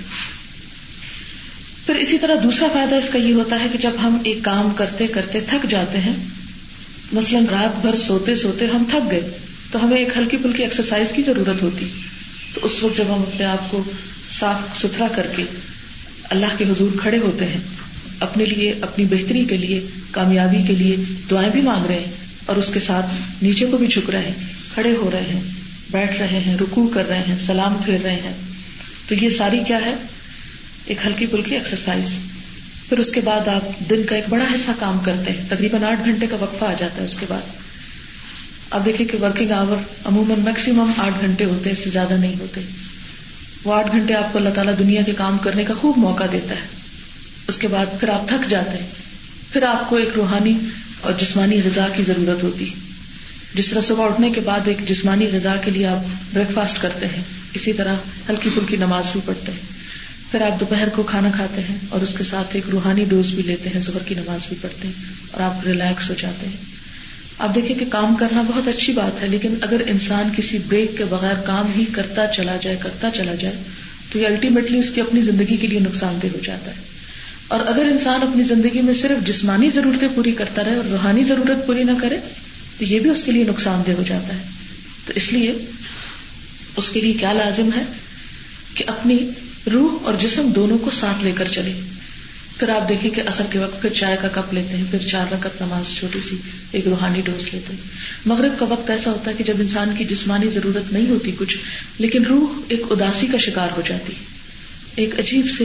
[1.87, 4.71] پھر اسی طرح دوسرا فائدہ اس کا یہ ہوتا ہے کہ جب ہم ایک کام
[4.71, 6.13] کرتے کرتے تھک جاتے ہیں،
[7.13, 9.31] مثلاً رات بھر سوتے سوتے ہم تھک گئے،
[9.71, 11.87] تو ہمیں ایک ہلکی پھلکی ایکسرسائز کی ضرورت ہوتی۔
[12.55, 13.83] تو اس وقت جب ہم اپنے آپ کو
[14.31, 15.45] صاف ستھرا کر کے
[16.31, 17.61] اللہ کے حضور کھڑے ہوتے ہیں،
[18.21, 20.97] اپنے لیے، اپنی بہتری کے لیے، کامیابی کے لیے
[21.31, 22.13] دعائیں بھی مانگ رہے ہیں
[22.47, 23.07] اور اس کے ساتھ
[23.43, 24.35] نیچے کو بھی جھک رہے ہیں،
[24.75, 25.41] کھڑے ہو رہے ہیں،
[25.91, 28.33] بیٹھ رہے ہیں رکو کر رہے ہیں، سلام پھیر رہے ہیں۔
[29.09, 29.95] تو یہ ساری کیا ہے؟
[30.91, 32.19] ایک ہلکی پھلکی ایکسرسائز
[32.89, 35.43] پھر اس کے بعد آپ دن کا ایک بڑا حصہ کام کرتے ہیں.
[35.49, 37.41] تقریباً آٹھ گھنٹے کا وقفہ آ جاتا ہے اس کے بعد.
[38.71, 42.35] آپ دیکھیں کہ ورکنگ آور عموماً میکسیمم آٹھ گھنٹے ہوتے ہیں، اس سے زیادہ نہیں
[42.41, 42.61] ہوتے.
[43.65, 46.55] وہ آٹھ گھنٹے آپ کو اللہ تعالیٰ دنیا کے کام کرنے کا خوب موقع دیتا
[46.55, 46.67] ہے.
[47.49, 48.87] اس کے بعد پھر آپ تھک جاتے ہیں.
[49.53, 50.55] پھر آپ کو ایک روحانی
[51.01, 52.65] اور جسمانی غذا کی ضرورت ہوتی.
[53.55, 57.07] جس طرح صبح اٹھنے کے بعد ایک جسمانی غذا کے لیے آپ بریک فاسٹ کرتے
[57.07, 57.23] ہیں،
[57.55, 57.95] اسی طرح
[58.29, 59.80] ہلکی پھلکی نماز بھی پڑھتے ہیں.
[60.31, 63.43] پھر آپ دوپہر کو کھانا کھاتے ہیں اور اس کے ساتھ ایک روحانی ڈوز بھی
[63.43, 64.95] لیتے ہیں صبح کی نماز بھی پڑھتے ہیں
[65.31, 66.57] اور آپ ریلیکس ہو جاتے ہیں۔
[67.39, 71.05] آپ دیکھیں کہ کام کرنا بہت اچھی بات ہے، لیکن اگر انسان کسی بریک کے
[71.05, 73.55] بغیر کام ہی کرتا چلا جائے، کرتا چلا جائے،
[74.13, 76.77] تو یہ الٹیمیٹلی اس کی اپنی زندگی کے لیے نقصان دہ ہو جاتا ہے۔
[77.49, 81.67] اور اگر انسان اپنی زندگی میں صرف جسمانی ضرورتیں پوری کرتا رہے اور روحانی ضرورت
[81.67, 82.17] پوری نہ کرے،
[82.79, 84.43] تو یہ بھی اس کے لیے نقصان دہ ہو جاتا ہے۔
[85.07, 85.55] تو اس لیے
[86.77, 87.83] اس کے لیے کیا لازم ہے
[88.75, 89.19] کہ اپنی
[89.73, 91.73] روح اور جسم دونوں کو ساتھ لے کر چلے۔
[92.59, 95.33] پھر آپ دیکھیں کہ اثر کے وقت پھر چائے کا کپ لیتے ہیں، پھر چار
[95.33, 96.37] رکعت نماز چھوٹی سی،
[96.73, 97.81] ایک روحانی ڈوز لیتے ہیں۔
[98.27, 101.59] مغرب کا وقت ایسا ہوتا ہے کہ جب انسان کی جسمانی ضرورت نہیں ہوتی کچھ،
[101.99, 104.13] لیکن روح ایک اداسی کا شکار ہو جاتی
[104.97, 105.65] ایک عجیب سے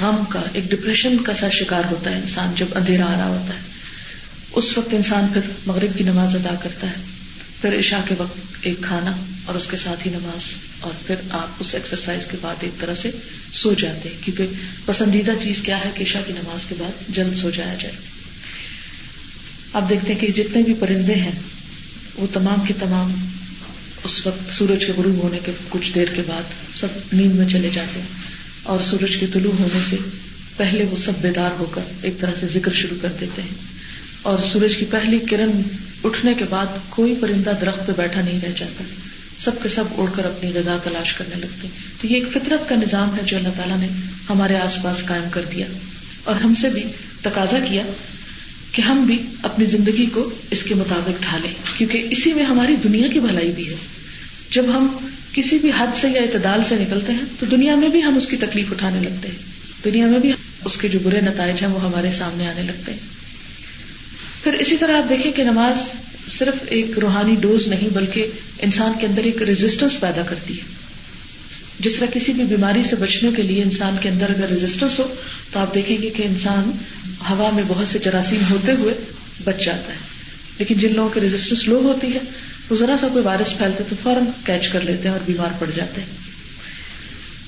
[0.00, 3.54] غم کا، ایک ڈپریشن کا سا شکار ہوتا ہے انسان جب اندھیرا آ رہا ہوتا
[3.54, 3.60] ہے۔
[4.52, 7.15] اس وقت انسان پھر مغرب کی نماز ادا کرتا ہے۔
[7.60, 9.12] پھر عشاء کے وقت ایک کھانا
[9.44, 10.48] اور اس کے ساتھ ہی نماز،
[10.80, 13.10] اور پھر آپ اس ایکسرسائز کے بعد ایک طرح سے
[13.52, 14.46] سو جاتے ہیں، کیونکہ
[14.86, 17.94] پسندیدہ چیز کیا ہے کہ عشاء کی نماز کے بعد جلد سو جایا جائے۔
[19.72, 21.38] آپ دیکھتے ہیں کہ جتنے بھی پرندے ہیں،
[22.14, 23.14] وہ تمام کے تمام
[24.04, 27.70] اس وقت سورج کے غروب ہونے کے کچھ دیر کے بعد سب نیند میں چلے
[27.70, 28.08] جاتے ہیں،
[28.62, 29.96] اور سورج کے طلوع ہونے سے
[30.56, 33.64] پہلے وہ سب بیدار ہو کر ایک طرح سے ذکر شروع کر دیتے ہیں۔
[34.22, 35.50] اور سورج کی پہلی کرن
[36.06, 38.84] اٹھنے کے بعد کوئی پرندہ درخت پہ بیٹھا نہیں رہ جاتا۔
[39.38, 41.68] سب کے سب اڑ کر اپنی غذا تلاش کرنے لگتے۔
[42.00, 43.88] تو یہ ایک فطرت کا نظام ہے جو اللہ تعالیٰ نے
[44.28, 45.66] ہمارے آس پاس قائم کر دیا۔
[46.24, 46.82] اور ہم سے بھی
[47.22, 47.82] تقاضا کیا
[48.72, 53.08] کہ ہم بھی اپنی زندگی کو اس کے مطابق ڈھالیں۔ کیونکہ اسی میں ہماری دنیا
[53.08, 53.74] کی بھلائی بھی ہے۔
[54.50, 54.96] جب ہم
[55.32, 58.26] کسی بھی حد سے یا اعتدال سے نکلتے ہیں، تو دنیا میں بھی ہم اس
[58.26, 59.38] کی تکلیف اٹھانے لگتے ہیں۔
[59.84, 60.32] دنیا میں بھی
[60.64, 63.25] اس کے جو برے نتائج ہیں، وہ ہمارے سامنے آنے لگتے ہیں۔
[64.46, 65.78] پھر اسی طرح آپ دیکھیں کہ نماز
[66.28, 68.26] صرف ایک روحانی ڈوز نہیں، بلکہ
[68.58, 70.62] انسان کے اندر ایک ریزسٹنس پیدا کرتی ہے۔
[71.80, 75.14] جس طرح کسی بھی بیماری سے بچنے کے لیے انسان کے اندر اگر ریزسٹنس ہو،
[75.52, 76.70] تو آپ دیکھیں گے کہ انسان
[77.30, 78.94] ہوا میں بہت سے جراثیم ہوتے ہوئے
[79.44, 79.98] بچ جاتا ہے۔
[80.58, 82.18] لیکن جن لوگوں کی ریزسٹنس لو ہوتی ہے
[82.70, 85.70] وہ ذرا سا کوئی وائرس پھیلتے تو فوراً کیچ کر لیتے ہیں اور بیمار پڑ
[85.76, 86.08] جاتے ہیں۔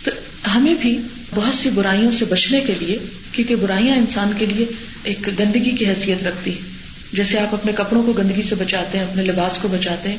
[0.04, 0.10] تو
[0.54, 0.98] ہمیں بھی
[1.34, 2.98] بہت سی برائیوں سے بچنے کے لیے،
[3.32, 4.66] کیونکہ برائیاں انسان کے لیے
[5.02, 6.77] ایک گندگی کی حیثیت رکھتی ہیں۔
[7.12, 10.16] جیسے آپ اپنے کپڑوں کو گندگی سے بچاتے ہیں، اپنے لباس کو بچاتے ہیں،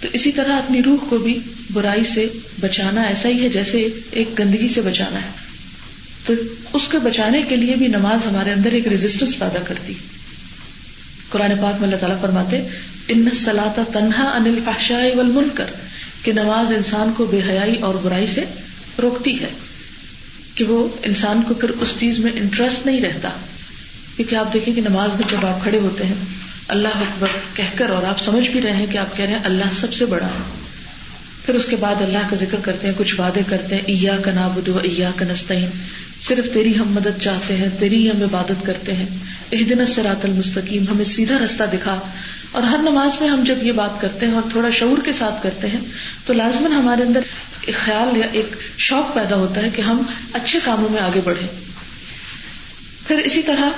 [0.00, 1.38] تو اسی طرح اپنی روح کو بھی
[1.72, 2.26] برائی سے
[2.60, 5.30] بچانا ایسا ہی ہے جیسے ایک گندگی سے بچانا ہے۔
[6.26, 6.32] تو
[6.72, 9.94] اس کو بچانے کے لیے بھی نماز ہمارے اندر ایک ریزسٹنس پیدا کرتی۔
[11.30, 12.60] قرآن پاک میں اللہ تعالیٰ فرماتے،
[13.08, 15.66] ان سلاتا تنہا انل فاشا ول کر
[16.22, 18.44] کہ نماز انسان کو بے حیائی اور برائی سے
[19.02, 19.48] روکتی ہے،
[20.54, 23.28] کہ وہ انسان کو پھر اس چیز میں انٹرسٹ نہیں رہتا۔
[24.16, 26.14] کیونکہ آپ دیکھیں کہ نماز میں جب آپ کھڑے ہوتے ہیں،
[26.68, 29.40] اللہ اکبر کہہ کر اور آپ سمجھ بھی رہے ہیں کہ آپ کہہ رہے ہیں
[29.44, 30.62] اللہ سب سے بڑا ہے۔
[31.46, 34.30] پھر اس کے بعد اللہ کا ذکر کرتے ہیں، کچھ وعدے کرتے ہیں ایا کا
[34.30, 35.70] نابود ایا کا نستعین
[36.20, 39.06] صرف تیری ہم مدد چاہتے ہیں، تیری ہی ہم عبادت کرتے ہیں۔
[39.50, 42.00] ایک دن سرات المستقیم، ہمیں سیدھا رستہ دکھا۔
[42.52, 45.42] اور ہر نماز میں ہم جب یہ بات کرتے ہیں اور تھوڑا شعور کے ساتھ
[45.42, 45.80] کرتے ہیں،
[46.26, 47.20] تو لازمن ہمارے اندر
[47.60, 51.48] ایک خیال یا ایک شوق پیدا ہوتا ہے کہ ہم اچھے کاموں میں آگے بڑھیں۔
[53.08, 53.68] پھر اسی طرح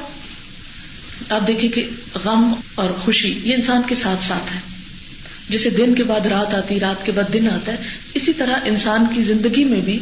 [1.29, 1.87] آپ دیکھیں کہ
[2.25, 4.61] غم اور خوشی یہ انسان کے ساتھ ساتھ ہے۔
[5.49, 7.77] جیسے دن کے بعد رات آتی، رات کے بعد دن آتا ہے،
[8.15, 9.99] اسی طرح انسان کی زندگی میں بھی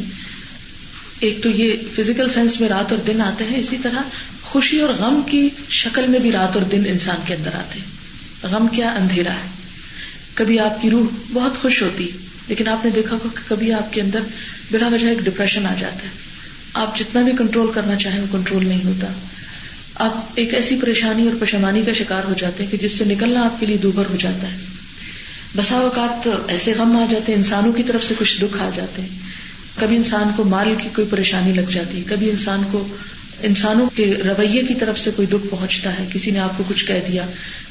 [1.21, 4.03] ایک تو یہ فزیکل سینس میں رات اور دن آتے ہیں، اسی طرح
[4.43, 7.87] خوشی اور غم کی شکل میں بھی رات اور دن انسان کے اندر آتے ہیں۔
[8.43, 9.49] غم کیا اندھیرا ہے۔
[10.35, 12.09] کبھی آپ کی روح بہت خوش ہوتی،
[12.49, 14.21] لیکن آپ نے دیکھا کہ کبھی آپ کے اندر
[14.71, 16.11] بلا وجہ ایک ڈپریشن آ جاتا ہے۔
[16.73, 19.07] آپ جتنا بھی کنٹرول کرنا چاہیں وہ کنٹرول نہیں ہوتا۔
[19.95, 23.43] آپ ایک ایسی پریشانی اور پشمانی کا شکار ہو جاتے ہیں کہ جس سے نکلنا
[23.43, 24.59] آپ کے لیے دوبھر ہو جاتا ہے۔
[25.57, 29.03] بسا اوقات ایسے غم آ جاتے ہیں، انسانوں کی طرف سے کچھ دکھ آ جاتے
[29.03, 29.09] ہیں۔
[29.77, 32.89] کبھی انسان کو مال کی کوئی پریشانی لگ جاتی ہے، کبھی انسان کو
[33.43, 36.85] انسانوں کے رویے کی طرف سے کوئی دکھ پہنچتا ہے۔ کسی نے آپ کو کچھ
[36.85, 37.27] کہہ دیا،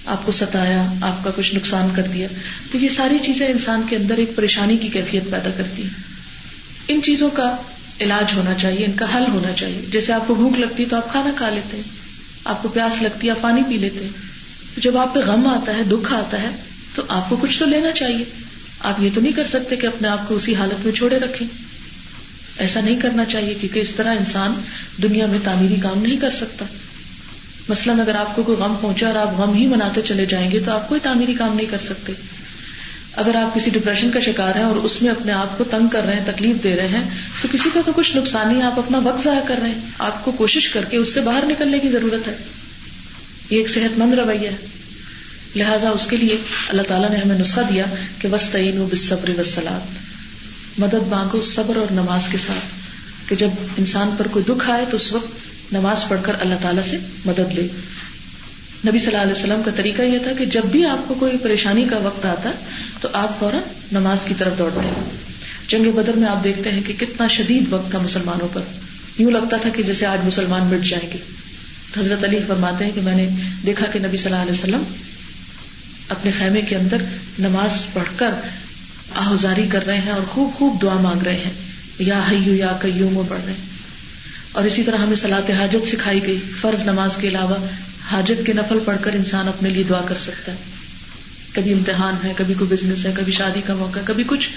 [0.06, 2.28] آپ کو ستایا، آپ کا کچھ نقصان کر دیا۔
[2.72, 5.90] تو یہ ساری چیزیں انسان کے اندر ایک پریشانی کی کیفیت پیدا کرتی ہیں۔
[6.88, 7.56] ان چیزوں کا
[8.00, 10.96] علاج ہونا چاہیے، ان کا حل ہونا چاہیے۔ جیسے آپ کو بھوک لگتی ہے تو
[10.96, 12.01] آپ کھانا کھا لیتے ہیں۔
[12.46, 14.32] آپ کو پیاس لگتی ہے، آپ پانی پی لیتے ہیں۔
[14.78, 16.50] جب آپ پہ غم آتا ہے، دکھ آتا ہے،
[16.96, 18.26] تو آپ کو کچھ تو لینا چاہیے۔
[18.80, 21.48] آپ یہ تو نہیں کر سکتے کہ اپنے آپ کو اسی حالت میں چھوڑے رکھیں۔
[22.58, 24.54] ایسا نہیں کرنا چاہیے کیونکہ اس طرح انسان
[25.04, 26.66] دنیا میں تعمیری کام نہیں کر سکتا۔
[27.70, 30.60] مثلاً اگر آپ کو کوئی غم پہنچا اور آپ غم ہی مناتے چلے جائیں گے،
[30.66, 32.14] تو آپ کوئی تعمیری کام نہیں کر سکتے۔
[33.15, 36.04] اگر آپ کسی ڈپریشن کا شکار ہیں اور اس میں اپنے آپ کو تنگ کر
[36.04, 37.10] رہے ہیں، تکلیف دے رہے ہیں،
[37.41, 40.26] تو کسی کا تو کچھ نقصان نہیں آپ اپنا وقت ضائع کر رہے ہیں۔ آپ
[40.26, 42.36] کو کوشش کر کے اس سے باہر نکلنے کی ضرورت ہے۔
[43.50, 44.56] یہ ایک صحت مند رویہ ہے۔
[45.56, 46.38] لہٰذا اس کے لیے
[46.69, 47.84] اللہ تعالیٰ نے ہمیں نسخہ دیا
[48.19, 49.82] کہ وسطین و بصبر وسلات
[50.80, 52.82] مدد مانگو صبر اور نماز کے ساتھ۔
[53.30, 55.28] کہ جب انسان پر کوئی دکھ آئے تو اس وقت
[55.74, 57.67] نماز پڑھ کر اللہ تعالیٰ سے مدد لے۔
[58.88, 61.38] نبی صلی اللہ علیہ وسلم کا طریقہ یہ تھا کہ جب بھی آپ کو کوئی
[61.38, 62.52] پریشانی کا وقت آتا
[63.02, 63.60] تو آپ فوراً
[63.91, 65.10] نماز کی طرف دوڑتے ہیں۔
[65.67, 68.62] جنگ بدر میں آپ دیکھتے ہیں کہ کتنا شدید وقت تھا مسلمانوں پر۔
[69.17, 71.17] یوں لگتا تھا کہ جیسے آج مسلمان مٹ جائیں گے۔
[71.98, 73.30] حضرت علی فرماتے ہیں کہ میں نے
[73.65, 74.84] دیکھا کہ نبی صلی اللہ علیہ وسلم
[76.10, 76.98] اپنے خیمے کے اندر
[77.39, 78.30] نماز پڑھ کر
[79.15, 81.52] آہذاری کر رہے ہیں اور خوب خوب دعا مانگ رہے ہیں۔
[82.00, 83.60] یا حیو یا کیوم پڑھ رہے ہیں۔
[84.52, 87.56] اور اسی طرح ہمیں سلاط حاجت سکھائی گئی۔ فرض نماز کے علاوہ
[88.06, 90.58] حاجت کے نفل پڑھ کر انسان اپنے لیے دعا کر سکتا ہے۔
[91.54, 94.50] کبھی امتحان ہے، کبھی کوئی بزنس ہے، کبھی شادی کا موقع، کبھی کچھ۔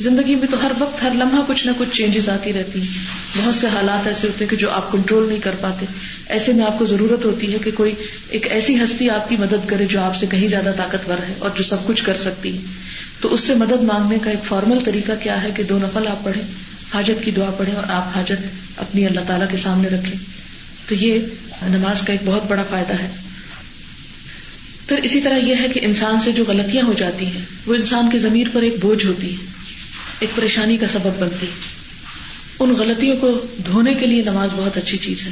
[0.00, 2.88] زندگی میں تو ہر وقت، ہر لمحہ کچھ نہ کچھ چینجز آتی رہتی ہیں۔
[3.36, 5.86] بہت سے حالات ایسے ہوتے ہیں کہ جو آپ کنٹرول نہیں کر پاتے۔
[6.26, 7.94] ایسے میں آپ کو ضرورت ہوتی ہے کہ کوئی
[8.28, 11.50] ایک ایسی ہستی آپ کی مدد کرے جو آپ سے کہیں زیادہ طاقتور ہے اور
[11.56, 12.60] جو سب کچھ کر سکتی ہے۔
[13.20, 16.24] تو اس سے مدد مانگنے کا ایک فارمل طریقہ کیا ہے کہ دو نفل آپ
[16.24, 16.42] پڑھیں،
[16.94, 20.41] حاجت کی دعا پڑھیں اور آپ حاجت اپنی اللہ تعالیٰ کے سامنے رکھیں۔
[20.88, 21.18] تو یہ
[21.62, 23.10] نماز کا ایک بہت بڑا فائدہ ہے۔
[24.86, 28.10] پھر اسی طرح یہ ہے کہ انسان سے جو غلطیاں ہو جاتی ہیں، وہ انسان
[28.10, 29.44] کے ضمیر پر ایک بوجھ ہوتی ہے
[30.20, 31.46] ایک پریشانی کا سبب بنتی
[32.60, 35.30] ان غلطیوں کو دھونے کے لیے نماز بہت اچھی چیز ہے۔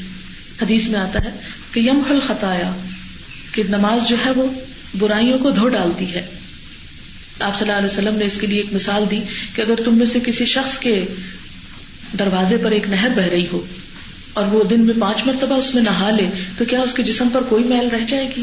[0.63, 1.31] حدیث میں آتا ہے
[1.73, 2.77] کہ یم حل خطایا
[3.53, 4.47] کہ نماز جو ہے وہ
[4.99, 6.27] برائیوں کو دھو ڈالتی ہے۔
[7.41, 9.21] آپ صلی اللہ علیہ وسلم نے اس کے لیے ایک مثال دی
[9.55, 11.05] کہ اگر تم میں سے کسی شخص کے
[12.19, 13.67] دروازے پر ایک نہر بہ رہی ہو
[14.35, 16.27] اور وہ دن میں پانچ مرتبہ اس میں نہا لے،
[16.59, 18.43] تو کیا اس کے جسم پر کوئی میل رہ جائے گی؟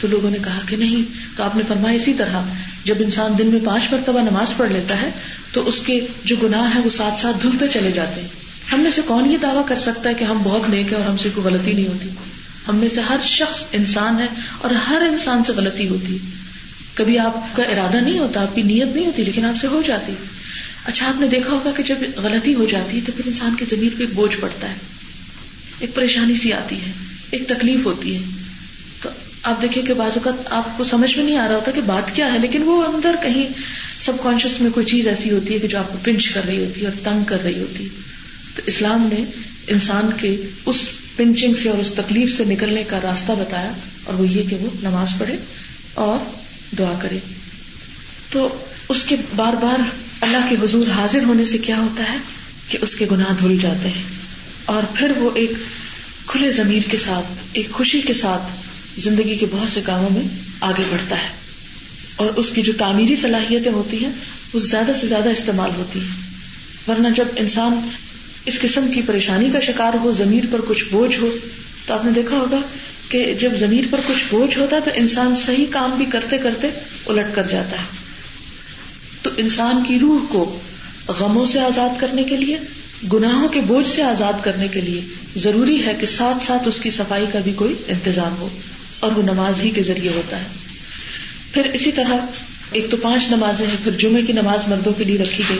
[0.00, 2.42] تو لوگوں نے کہا کہ نہیں، تو آپ نے فرمایا اسی طرح،
[2.84, 5.10] جب انسان دن میں پانچ مرتبہ نماز پڑھ لیتا ہے،
[5.52, 8.28] تو اس کے جو گناہ ہے وہ ساتھ ساتھ دھلتے چلے جاتے ہیں۔
[8.72, 11.10] ہم میں سے کون یہ دعویٰ کر سکتا ہے کہ ہم بہت نیک ہیں اور
[11.10, 12.08] ہم سے کوئی غلطی نہیں ہوتی؟
[12.68, 14.26] ہم میں سے ہر شخص انسان ہے
[14.58, 16.30] اور ہر انسان سے غلطی ہوتی۔ ہے
[16.94, 19.82] کبھی آپ کا ارادہ نہیں ہوتا، آپ کی نیت نہیں ہوتی، لیکن آپ سے ہو
[19.86, 20.12] جاتی۔
[20.84, 23.64] اچھا آپ نے دیکھا ہوگا کہ جب غلطی ہو جاتی ہے، تو پھر انسان کی
[23.64, 24.74] زمین پہ ایک بوجھ پڑتا ہے۔
[25.78, 26.92] ایک پریشانی سی آتی ہے،
[27.30, 28.20] ایک تکلیف ہوتی ہے۔
[29.02, 29.08] تو
[29.42, 32.16] آپ دیکھیں کہ بعض اوقات آپ کو سمجھ میں نہیں آ رہا ہوتا کہ بات
[32.16, 33.46] کیا ہے، لیکن وہ اندر کہیں
[34.00, 36.64] سب کانشیس میں کوئی چیز ایسی ہوتی ہے کہ جو آپ کو پنچ کر رہی
[36.64, 37.88] ہوتی ہے اور تنگ کر رہی ہوتی ہے۔
[38.56, 39.24] تو اسلام نے
[39.66, 43.72] انسان کے اس پنچنگ سے اور اس تکلیف سے نکلنے کا راستہ بتایا
[44.04, 45.36] اور وہ یہ کہ وہ نماز پڑھے
[45.94, 46.30] اور
[46.78, 47.18] دعا کرے۔
[48.30, 49.82] تو اس کے بار بار
[50.20, 52.16] اللہ کے حضور حاضر ہونے سے کیا ہوتا ہے
[52.68, 54.21] کہ اس کے گناہ دھل جاتے ہیں۔
[54.64, 55.50] اور پھر وہ ایک
[56.26, 58.42] کھلے ضمیر کے ساتھ، ایک خوشی کے ساتھ
[59.00, 60.22] زندگی کے بہت سے کاموں میں
[60.60, 61.28] آگے بڑھتا ہے۔
[62.16, 64.12] اور اس کی جو تعمیری صلاحیتیں ہوتی ہیں،
[64.54, 66.32] وہ زیادہ سے زیادہ استعمال ہوتی ہے
[66.88, 67.88] ورنہ جب انسان
[68.46, 71.36] اس قسم کی پریشانی کا شکار ہو زمین پر کچھ بوجھ ہو،
[71.86, 72.60] تو آپ نے دیکھا ہوگا
[73.08, 76.68] کہ جب زمین پر کچھ بوجھ ہوتا ہے، تو انسان صحیح کام بھی کرتے کرتے
[77.06, 77.86] الٹ کر جاتا ہے۔
[79.22, 80.60] تو انسان کی روح کو
[81.08, 82.56] غموں سے آزاد کرنے کے لیے
[83.12, 85.00] گناہوں کے بوجھ سے آزاد کرنے کے لیے
[85.36, 88.48] ضروری ہے کہ ساتھ ساتھ اس کی صفائی کا بھی کوئی انتظام ہو
[89.00, 90.46] اور وہ نماز ہی کے ذریعے ہوتا ہے۔
[91.52, 92.14] پھر اسی طرح
[92.72, 95.58] ایک تو پانچ نمازیں ہیں، پھر جمعے کی نماز مردوں کے لیے رکھی گئی۔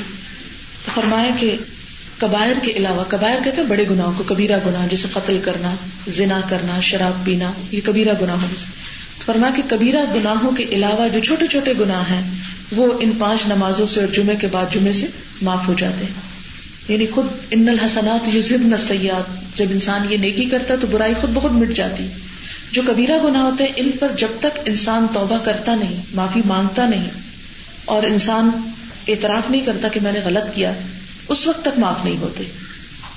[0.85, 1.57] تو فرمایا کہ
[2.19, 5.75] کبائر کے علاوہ، کبائر کہتے ہیں بڑے گناہوں کو، کبیرہ گناہ، جیسے قتل کرنا،
[6.09, 8.65] زنا کرنا، شراب پینا، یہ کبیرہ گناہوں میں
[9.27, 12.31] فرما کہ کبیرہ گناہوں کے علاوہ جو چھوٹے چھوٹے گناہ ہیں،
[12.73, 15.07] وہ ان پانچ نمازوں سے اور جمعے کے بعد جمعے سے
[15.43, 16.32] معاف ہو جاتے ہیں۔
[16.89, 21.53] یعنی خود ان الحسنات یوزب سیاد جب انسان یہ نیکی کرتا تو برائی خود بہت
[21.53, 22.07] مٹ جاتی۔
[22.73, 26.89] جو کبیرہ گناہ ہوتے ہیں، ان پر جب تک انسان توبہ کرتا نہیں، معافی مانگتا
[26.89, 27.11] نہیں،
[27.85, 28.51] اور انسان
[29.09, 30.73] اعتراف نہیں کرتا کہ میں نے غلط کیا،
[31.29, 32.45] اس وقت تک معاف نہیں ہوتے۔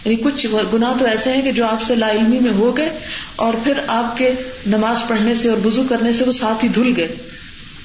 [0.05, 2.99] یعنی کچھ گنا تو ایسے ہیں کہ جو آپ سے لا علمی میں ہو گئے
[3.35, 4.31] اور پھر آپ کے
[4.67, 7.15] نماز پڑھنے سے اور وزو کرنے سے وہ ساتھ ہی دھل گئے۔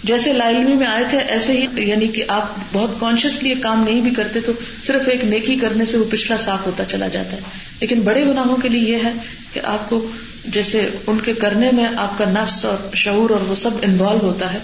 [0.04, 4.00] جیسے لا علمی میں آئے تھے، ایسے ہی یعنی کہ آپ بہت کانشیسلی کام نہیں
[4.00, 4.52] بھی کرتے تو
[4.84, 7.40] صرف ایک نیکی کرنے سے وہ پچھلا صاف ہوتا چلا جاتا ہے۔
[7.80, 9.12] لیکن بڑے گناہوں کے لیے یہ ہے
[9.52, 10.10] کہ آپ کو
[10.44, 14.52] جیسے ان کے کرنے میں آپ کا نفس اور شعور اور وہ سب انوالو ہوتا
[14.52, 14.58] ہے۔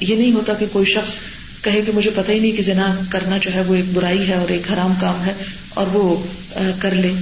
[0.00, 1.18] یہ نہیں ہوتا کہ کوئی شخص
[1.62, 4.34] کہے کہ مجھے پتہ ہی نہیں کہ زنا کرنا جو ہے وہ ایک برائی ہے
[4.34, 5.32] اور ایک حرام کام ہے
[5.68, 6.22] اور وہ
[6.78, 7.12] کر لے۔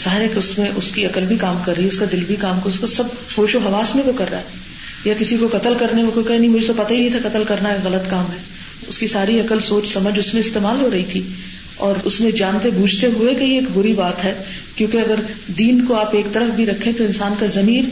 [0.00, 2.06] ظاہر ہے کہ اس میں اس کی عقل بھی کام کر رہی ہے، اس کا
[2.12, 3.04] دل بھی کام کر اس کو سب
[3.38, 4.73] ہوش و حواس میں وہ کر رہا ہے۔
[5.04, 7.28] یا کسی کو قتل کرنے میں کوئی کہ نہیں مجھے تو پتہ ہی نہیں تھا
[7.28, 8.36] قتل کرنا ایک غلط کام ہے۔
[8.88, 11.22] اس کی ساری عقل، سوچ، سمجھ اس میں استعمال ہو رہی تھی۔
[11.76, 14.34] اور اس میں جانتے بوجھتے ہوئے کہ یہ ایک بری بات ہے۔
[14.76, 15.14] کیونکہ اگر
[15.58, 17.84] دین کو آپ ایک طرف بھی رکھیں تو انسان کا ضمیر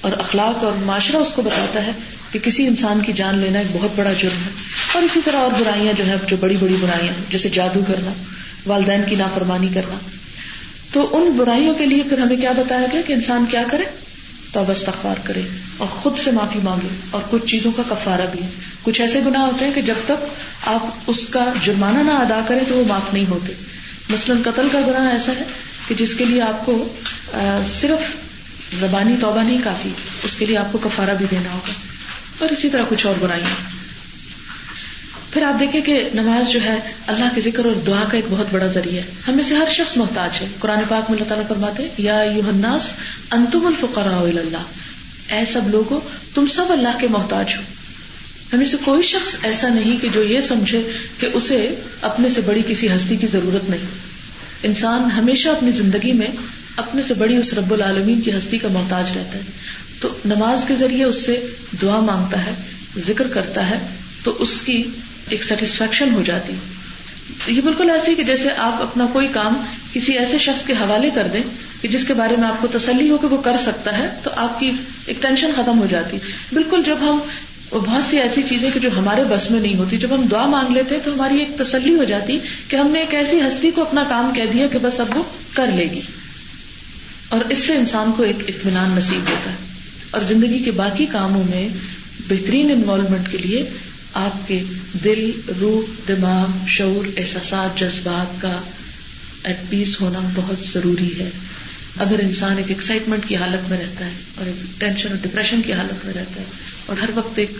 [0.00, 1.92] اور اخلاق اور معاشرہ اس کو بتاتا ہے
[2.32, 4.50] کہ کسی انسان کی جان لینا ایک بہت بڑا جرم ہے۔
[4.94, 8.12] اور اسی طرح اور برائیاں جو ہے جو بڑی بڑی برائیاں، جیسے جادو کرنا،
[8.66, 9.98] والدین کی نافرمانی کرنا۔
[10.92, 13.84] تو ان برائیوں کے لیے پھر ہمیں کیا بتایا گیا کہ انسان کیا کرے؟
[14.52, 15.42] توبہ استغفار کرے
[15.76, 18.40] اور خود سے معافی مانگے اور کچھ چیزوں کا کفارہ بھی۔
[18.82, 20.24] کچھ ایسے گنا ہوتے ہیں کہ جب تک
[20.68, 23.52] آپ اس کا جرمانہ نہ ادا کریں تو وہ معاف نہیں ہوتے۔
[24.08, 25.44] مثلاً قتل کا گناہ ایسا ہے
[25.88, 26.88] کہ جس کے لیے آپ کو
[27.66, 28.00] صرف
[28.80, 29.88] زبانی توبہ نہیں، کافی۔
[30.22, 31.72] اس کے لیے آپ کو کفارہ بھی دینا ہوگا۔
[32.38, 33.79] اور اسی طرح کچھ اور برائیاں
[35.30, 38.46] پھر آپ دیکھیں کہ نماز جو ہے اللہ کے ذکر اور دعا کا ایک بہت
[38.50, 41.88] بڑا ذریعہ ہے۔ ہمیں سے ہر شخص محتاج ہے۔ قرآن پاک میں اللہ تعالیٰ فرماتے
[41.98, 42.92] یا الناس
[43.30, 44.62] انتم الفقراء اللہ۔
[45.34, 46.00] اے سب لوگوں
[46.34, 47.62] تم سب اللہ کے محتاج ہو۔
[48.52, 50.82] ہمیں سے کوئی شخص ایسا نہیں کہ جو یہ سمجھے
[51.18, 53.84] کہ اسے اپنے سے بڑی کسی ہستی کی ضرورت نہیں۔
[54.62, 56.26] انسان ہمیشہ اپنی زندگی میں
[56.76, 59.42] اپنے سے بڑی اس رب العالمین کی ہستی کا محتاج رہتا ہے۔
[60.00, 61.46] تو نماز کے ذریعے اس سے
[61.82, 62.50] دعا مانگتا ہے،
[62.98, 63.78] ذکر کرتا ہے،
[64.24, 64.84] تو اس کی
[65.30, 66.52] ایک سیٹسفیکشن ہو جاتی۔
[67.46, 69.54] یہ بالکل ایسی کہ جیسے آپ اپنا کوئی کام
[69.92, 71.40] کسی ایسے شخص کے حوالے کر دیں
[71.82, 74.30] کہ جس کے بارے میں آپ کو تسلی ہو کہ وہ کر سکتا ہے، تو
[74.36, 74.72] آپ کی
[75.06, 76.16] ایک ٹینشن ختم ہو جاتی۔
[76.52, 77.18] بالکل جب ہم
[77.70, 80.72] بہت سی ایسی چیزیں کہ جو ہمارے بس میں نہیں ہوتی، جب ہم دعا مانگ
[80.72, 82.38] لیتے تو ہماری ایک تسلی ہو جاتی
[82.68, 85.22] کہ ہم نے ایک ایسی ہستی کو اپنا کام کہہ دیا کہ بس اب وہ
[85.54, 86.00] کر لے گی۔
[87.28, 89.56] اور اس سے انسان کو ایک اطمینان نصیب ہوتا ہے۔
[90.10, 91.68] اور زندگی کے باقی کاموں میں
[92.30, 93.70] بہترین انوالومنٹ کے لیے
[94.14, 94.62] آپ کے
[95.04, 98.60] دل، روح، دماغ، شعور، احساسات، جذبات کا
[99.44, 101.30] ایٹ پیس ہونا بہت ضروری ہے۔
[101.96, 105.72] اگر انسان ایک ایکسائٹمنٹ کی حالت میں رہتا ہے اور ایک ٹینشن اور ڈپریشن کی
[105.72, 106.44] حالت میں رہتا ہے
[106.86, 107.50] اور ہر وقت ایک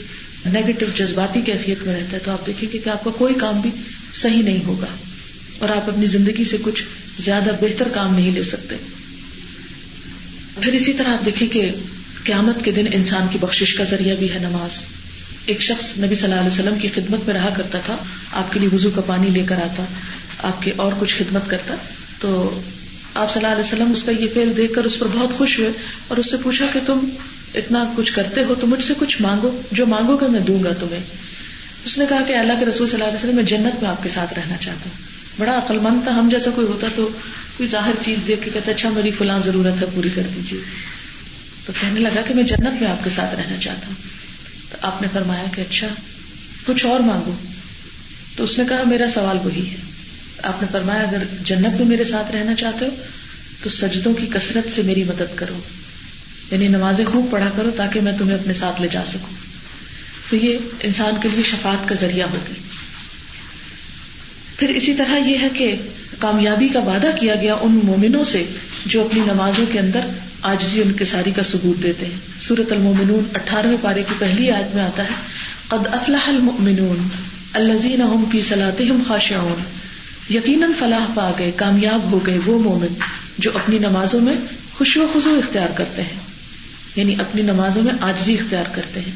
[0.46, 3.60] نیگیٹو جذباتی کیفیت میں رہتا ہے، تو آپ دیکھیں گے کہ آپ کا کوئی کام
[3.60, 3.70] بھی
[4.14, 4.86] صحیح نہیں ہوگا
[5.58, 6.82] اور آپ اپنی زندگی سے کچھ
[7.20, 8.76] زیادہ بہتر کام نہیں لے سکتے۔
[10.60, 11.70] پھر اسی طرح آپ دیکھیں کہ
[12.24, 14.99] قیامت کے دن انسان کی بخش کا ذریعہ بھی ہے نماز۔
[15.46, 17.96] ایک شخص نبی صلی اللہ علیہ وسلم کی خدمت میں رہا کرتا تھا،
[18.32, 19.84] آپ کے لیے وزو کا پانی لے کر آتا،
[20.42, 21.74] آپ کے اور کچھ خدمت کرتا۔
[22.20, 22.60] تو
[23.14, 25.58] آپ صلی اللہ علیہ وسلم اس کا یہ فیل دیکھ کر اس پر بہت خوش
[25.58, 25.70] ہوئے
[26.08, 26.98] اور اس سے پوچھا کہ تم
[27.54, 30.72] اتنا کچھ کرتے ہو تو مجھ سے کچھ مانگو، جو مانگو گا میں دوں گا
[30.72, 31.00] تمہیں۔
[31.84, 34.02] اس نے کہا کہ اللہ کے رسول صلی اللہ علیہ وسلم، میں جنت میں آپ
[34.02, 37.08] کے ساتھ رہنا چاہتا ہوں۔ بڑا عقل مند تھا، ہم جیسا کوئی ہوتا تو
[37.56, 40.60] کوئی ظاہر چیز دیکھ کے کہتا اچھا میری فلاں ضرورت ہے، پوری کر دیجیے۔
[41.66, 44.19] تو کہنے لگا کہ میں جنت میں آپ کے ساتھ رہنا چاہتا ہوں۔
[44.82, 45.88] آپ نے فرمایا کہ اچھا
[46.66, 47.34] کچھ اور مانگو۔
[48.36, 49.76] تو اس نے کہا، میرا سوال وہی ہے۔
[50.42, 52.90] آپ نے فرمایا، اگر جنت میں میرے ساتھ رہنا چاہتے ہو،
[53.62, 55.58] تو سجدوں کی کثرت سے میری مدد کرو۔
[56.50, 59.34] یعنی نمازیں خوب پڑھا کرو تاکہ میں تمہیں اپنے ساتھ لے جا سکوں۔
[60.30, 62.52] تو یہ انسان کے لیے شفات کا ذریعہ ہوگی
[64.56, 65.76] پھر اسی طرح یہ ہے کہ
[66.18, 68.46] کامیابی کا وعدہ کیا گیا ان مومنوں سے
[68.86, 70.00] جو اپنی نمازوں کے اندر
[70.42, 74.50] آجزی جی ان کے ساری کا ثبوت دیتے ہیں۔ سورت المومنون اٹھارہویں پارے کی پہلی
[74.50, 75.14] آیت میں آتا ہے،
[75.68, 77.08] قد افلاح المؤمنون
[77.52, 79.62] الزین فی صلاحم خاشعون۔
[80.34, 82.94] یقیناً فلاح پا گئے، کامیاب ہو گئے وہ مومن
[83.38, 84.34] جو اپنی نمازوں میں
[84.78, 86.20] خوشی و خزو اختیار کرتے ہیں۔
[86.96, 89.12] یعنی اپنی نمازوں میں آجزی اختیار کرتے ہیں۔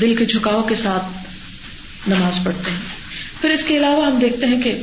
[0.00, 1.04] دل کے جھکاؤ کے ساتھ
[2.08, 2.78] نماز پڑھتے ہیں۔
[3.40, 4.82] پھر اس کے علاوہ ہم دیکھتے ہیں کہ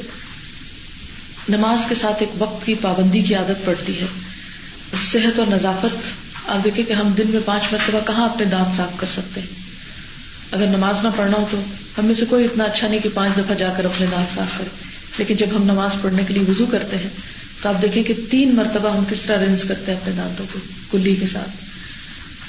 [1.50, 4.29] نماز کے ساتھ ایک وقت کی پابندی کی عادت پڑتی ہے۔
[4.98, 5.96] صحت اور نظافت،
[6.50, 9.48] آپ دیکھیں کہ ہم دن میں پانچ مرتبہ کہاں اپنے دانت صاف کر سکتے ہیں؟
[10.52, 11.58] اگر نماز نہ پڑھنا ہو تو
[11.98, 14.58] ہم میں سے کوئی اتنا اچھا نہیں کہ پانچ دفعہ جا کر اپنے دانت صاف
[14.58, 17.10] کریں لیکن جب ہم نماز پڑھنے کے لیے وضو کرتے ہیں،
[17.62, 20.60] تو آپ دیکھیں کہ تین مرتبہ ہم کس طرح رنس کرتے ہیں اپنے دانتوں کو،
[20.92, 21.50] کلی کے ساتھ۔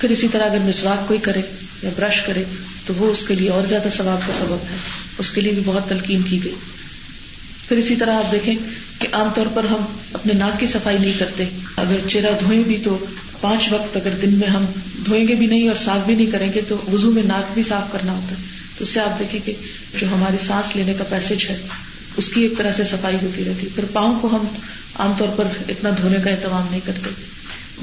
[0.01, 1.41] پھر اسی طرح اگر مسواک کوئی کرے
[1.83, 2.45] یا برش کرے،
[2.87, 4.77] تو وہ اس کے لیے اور زیادہ ثواب کا سبب ہے۔
[5.19, 6.55] اس کے لیے بھی بہت تلقین کی گئی۔
[7.71, 8.55] پھر اسی طرح آپ دیکھیں
[8.99, 11.45] کہ عام طور پر ہم اپنے ناک کی صفائی نہیں کرتے۔
[11.77, 13.07] اگر چہرہ دھوئیں بھی تو
[13.41, 14.65] پانچ وقت اگر دن میں ہم
[15.07, 17.63] دھوئیں گے بھی نہیں اور صاف بھی نہیں کریں گے تو وزو میں ناک بھی
[17.63, 18.43] صاف کرنا ہوتا ہے۔
[18.79, 19.53] تو اس سے آپ دیکھیں کہ
[20.01, 21.59] جو ہماری سانس لینے کا پیسج ہے،
[22.17, 24.47] اس کی ایک طرح سے صفائی ہوتی رہتی۔ پھر پاؤں کو ہم
[24.99, 27.11] عام طور پر اتنا دھونے کا اہتمام نہیں کرتے۔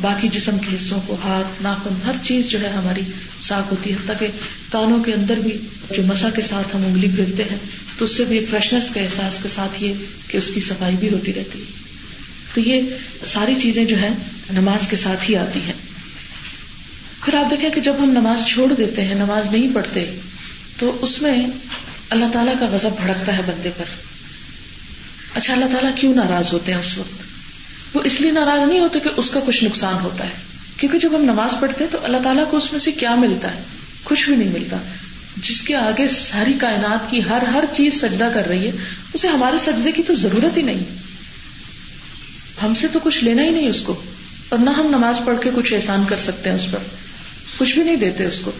[0.01, 3.01] باقی جسم کے حصوں کو، ہاتھ، ناخن، ہر چیز جو ہے ہماری
[3.41, 4.27] صاف ہوتی ہے۔ تاکہ
[4.71, 5.57] کانوں کے اندر بھی
[5.97, 7.57] جو مسا کے ساتھ ہم انگلی پھیرتے ہیں،
[7.97, 9.93] تو اس سے بھی ایک فریشنس کے احساس کے ساتھ یہ
[10.27, 11.87] کہ اس کی صفائی بھی ہوتی رہتی ہے۔
[12.53, 12.81] تو یہ
[13.25, 14.09] ساری چیزیں جو ہے
[14.53, 15.73] نماز کے ساتھ ہی آتی ہیں۔
[17.25, 20.19] پھر آپ دیکھیں کہ جب ہم نماز چھوڑ دیتے ہیں، نماز نہیں پڑھتے،
[20.79, 21.47] تو اس میں
[22.09, 23.85] اللہ تعالیٰ کا غضب بھڑکتا ہے بندے پر۔
[25.33, 27.26] اچھا اللہ تعالیٰ کیوں ناراض ہوتے ہیں اس وقت؟
[27.93, 30.33] وہ اس لیے ناراض نہیں ہوتے کہ اس کا کچھ نقصان ہوتا ہے۔
[30.77, 33.55] کیونکہ جب ہم نماز پڑھتے ہیں تو اللہ تعالیٰ کو اس میں سے کیا ملتا
[33.55, 33.61] ہے؟
[34.03, 34.77] کچھ بھی نہیں ملتا۔
[35.37, 38.71] جس کے آگے ساری کائنات کی ہر ہر چیز سجدہ کر رہی ہے،
[39.13, 40.79] اسے ہمارے سجدے کی تو ضرورت ہی نہیں۔
[42.63, 44.01] ہم سے تو کچھ لینا ہی نہیں اس کو۔
[44.49, 46.79] اور نہ ہم نماز پڑھ کے کچھ احسان کر سکتے ہیں اس پر۔
[47.57, 48.51] کچھ بھی نہیں دیتے اس کو۔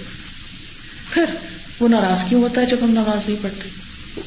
[1.11, 1.25] پھر
[1.79, 3.69] وہ ناراض کیوں ہوتا ہے جب ہم نماز نہیں پڑھتے؟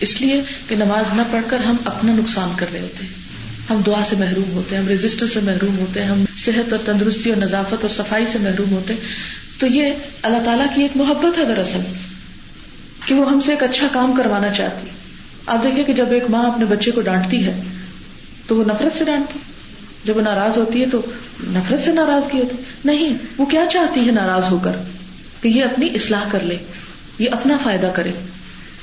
[0.00, 3.29] اس لیے کہ نماز نہ پڑھ کر ہم اپنا نقصان کر رہے ہوتے ہیں۔
[3.70, 6.80] ہم دعا سے محروم ہوتے ہیں، ہم رجسٹر سے محروم ہوتے ہیں، ہم صحت اور
[6.84, 9.00] تندرستی اور نظافت اور صفائی سے محروم ہوتے ہیں۔
[9.60, 11.80] تو یہ اللہ تعالیٰ کی ایک محبت ہے دراصل،
[13.06, 14.86] کہ وہ ہم سے ایک اچھا کام کروانا چاہتی۔
[15.46, 17.62] آپ دیکھیں کہ جب ایک ماں اپنے بچے کو ڈانٹتی ہے،
[18.46, 19.38] تو وہ نفرت سے ڈانٹتی۔
[20.04, 21.02] جب وہ ناراض ہوتی ہے، تو
[21.44, 24.72] نفرت سے ناراض کی ہوتی نہیں، وہ کیا چاہتی ہے ناراض ہو کر؟
[25.42, 26.56] کہ یہ اپنی اصلاح کر لے،
[27.18, 28.12] یہ اپنا فائدہ کرے۔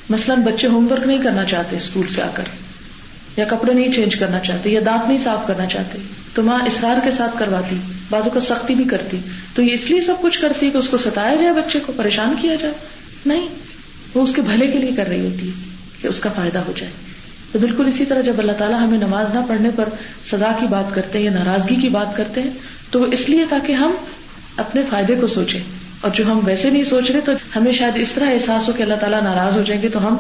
[0.09, 2.43] مثلاً بچے ہوم ورک نہیں کرنا چاہتے اسکول سے آ کر۔
[3.37, 5.97] یا کپڑے نہیں چینج کرنا چاہتے یا دانت نہیں صاف کرنا چاہتے
[6.33, 7.75] تو ماں اسرار کے ساتھ کرواتی،
[8.09, 9.17] بازو کا سختی بھی کرتی۔
[9.53, 12.35] تو یہ اس لیے سب کچھ کرتی کہ اس کو ستایا جائے، بچے کو پریشان
[12.41, 12.73] کیا جائے۔
[13.25, 13.47] نہیں،
[14.13, 15.51] وہ اس کے بھلے کے لیے کر رہی ہوتی ہے
[16.01, 16.91] کہ اس کا فائدہ ہو جائے۔
[17.51, 19.89] تو بالکل اسی طرح جب اللہ تعالیٰ ہمیں نماز نہ پڑھنے پر
[20.25, 22.51] سزا کی بات کرتے ہیں یا ناراضگی کی بات کرتے ہیں،
[22.91, 23.91] تو وہ اس لیے تاکہ ہم
[24.57, 25.59] اپنے فائدے کو سوچیں۔
[26.01, 28.83] اور جو ہم ویسے نہیں سوچ رہے، تو ہمیں شاید اس طرح احساس ہو کہ
[28.83, 30.15] اللہ تعالیٰ ناراض ہو جائیں گے، تو ہم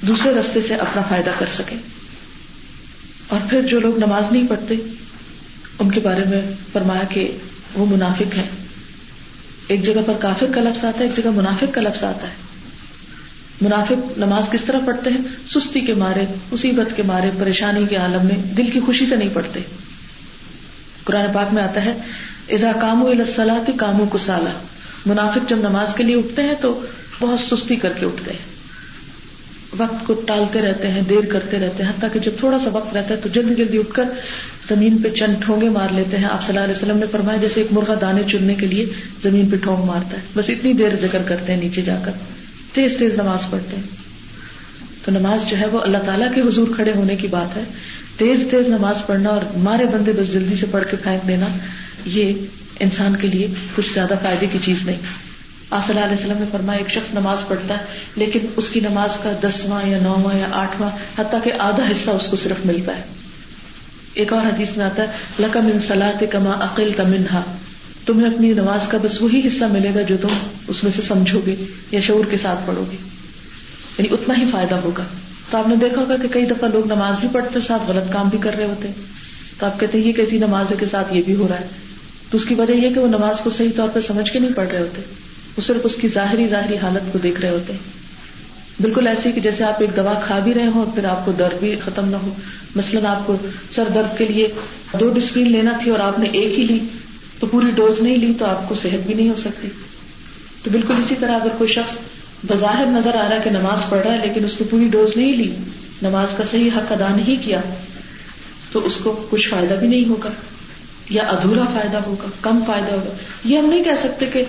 [0.00, 1.78] دوسرے رستے سے اپنا فائدہ کر سکیں۔
[3.28, 4.74] اور پھر جو لوگ نماز نہیں پڑھتے،
[5.78, 7.36] ان کے بارے میں فرمایا کہ
[7.74, 8.48] وہ منافق ہے
[9.68, 12.32] ایک جگہ پر کافر کا لفظ آتا ہے، ایک جگہ منافق کا لفظ آتا ہے۔
[13.60, 18.26] منافق نماز کس طرح پڑھتے ہیں؟ سستی کے مارے، مصیبت کے مارے، پریشانی کے عالم
[18.26, 19.60] میں دل کی خوشی سے نہیں پڑھتے۔
[21.04, 21.92] قرآن پاک میں آتا ہے
[22.46, 24.18] ایزا کامو السلاح کامو کو
[25.06, 26.80] منافق جب نماز کے لیے اٹھتے ہیں تو
[27.20, 28.53] بہت سستی کر کے اٹھتے ہیں۔
[29.78, 32.96] وقت کو ٹالتے رہتے ہیں، دیر کرتے رہتے ہیں، حتیٰ کہ جب تھوڑا سا وقت
[32.96, 34.04] رہتا ہے تو جلدی جلدی اٹھ کر
[34.68, 37.60] زمین پہ چند ٹھونگے مار لیتے ہیں۔ آپ صلی اللہ علیہ وسلم نے فرمایا، جیسے
[37.60, 38.86] ایک مرغا دانے چننے کے لیے
[39.22, 42.12] زمین پہ ٹھونگ مارتا ہے۔ بس اتنی دیر ذکر کرتے ہیں، نیچے جا کر۔
[42.72, 43.82] تیز تیز نماز پڑھتے ہیں۔
[45.04, 47.62] تو نماز جو ہے وہ اللہ تعالیٰ کے حضور کھڑے ہونے کی بات ہے۔
[48.16, 51.46] تیز تیز نماز پڑھنا اور مارے بندے بس جلدی سے پڑھ کے پھینک دینا،
[52.04, 52.32] یہ
[52.80, 55.23] انسان کے لیے کچھ زیادہ فائدے کی چیز نہیں۔
[55.74, 57.84] آپ صلی اللہ علیہ وسلم نے فرمایا، ایک شخص نماز پڑھتا ہے،
[58.16, 62.26] لیکن اس کی نماز کا دسواں یا نواں یا آٹھواں، حتیٰ کہ آدھا حصہ اس
[62.30, 63.02] کو صرف ملتا ہے۔
[64.14, 65.08] ایک اور حدیث میں آتا ہے
[65.38, 67.42] لکم ان سلاط کما عقل کا منہا
[68.06, 70.28] تمہیں اپنی نماز کا بس وہی حصہ ملے گا جو تم
[70.68, 71.54] اس میں سے سمجھو گے
[71.90, 72.96] یا شعور کے ساتھ پڑھو گے۔
[73.98, 75.04] یعنی اتنا ہی فائدہ ہوگا۔
[75.50, 78.28] تو آپ نے دیکھا ہوگا کہ کئی دفعہ لوگ نماز بھی پڑھتے ساتھ غلط کام
[78.28, 78.88] بھی کر رہے ہوتے
[79.58, 81.66] تو آپ کہتے ہیں، یہ کیسی نماز کے ساتھ یہ بھی ہو رہا ہے؟
[82.30, 84.52] تو اس کی وجہ یہ کہ وہ نماز کو صحیح طور پہ سمجھ کے نہیں
[84.52, 85.23] پڑھ رہے ہوتے۔
[85.56, 88.04] وہ صرف اس کی ظاہری ظاہری حالت کو دیکھ رہے ہوتے ہیں۔
[88.80, 91.32] بالکل ایسی کہ جیسے آپ ایک دوا کھا بھی رہے ہوں اور پھر آپ کو
[91.32, 92.34] درد بھی ختم نہ ہو۔
[92.76, 93.36] مثلاً آپ کو
[93.70, 94.48] سر درد کے لیے
[95.00, 96.78] دو ڈسپلین لینا تھی اور آپ نے ایک ہی لی
[97.40, 99.68] تو پوری ڈوز نہیں لی تو آپ کو صحت بھی نہیں ہو سکتی۔
[100.62, 101.94] تو بالکل اسی طرح اگر کوئی شخص
[102.42, 105.16] بظاہر نظر آ رہا ہے کہ نماز پڑھ رہا ہے لیکن اس نے پوری ڈوز
[105.16, 105.54] نہیں لی،
[106.02, 107.60] نماز کا صحیح حق ادا نہیں کیا،
[108.72, 110.30] تو اس کو کچھ فائدہ بھی نہیں ہوگا
[111.10, 114.42] یا ادھورا فائدہ ہوگا، کم فائدہ ہوگا۔ یہ ہم نہیں کہہ سکتے کہ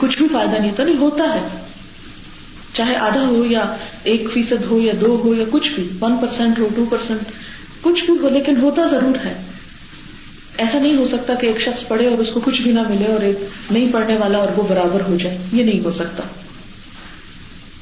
[0.00, 1.62] کچھ بھی فائدہ نہیں ہوتا نہیں، ہوتا ہے۔
[2.74, 6.58] چاہے آدھا ہو یا ایک فیصد ہو یا دو ہو یا کچھ بھی ون پرسینٹ
[6.58, 7.20] ہو ٹو پرسینٹ
[7.80, 9.42] کچھ بھی ہو، لیکن ہوتا ضرور ہے۔
[10.58, 13.12] ایسا نہیں ہو سکتا کہ ایک شخص پڑھے اور اس کو کچھ بھی نہ ملے
[13.12, 13.36] اور ایک
[13.70, 16.22] نہیں پڑھنے والا اور وہ برابر ہو جائے۔ یہ نہیں ہو سکتا۔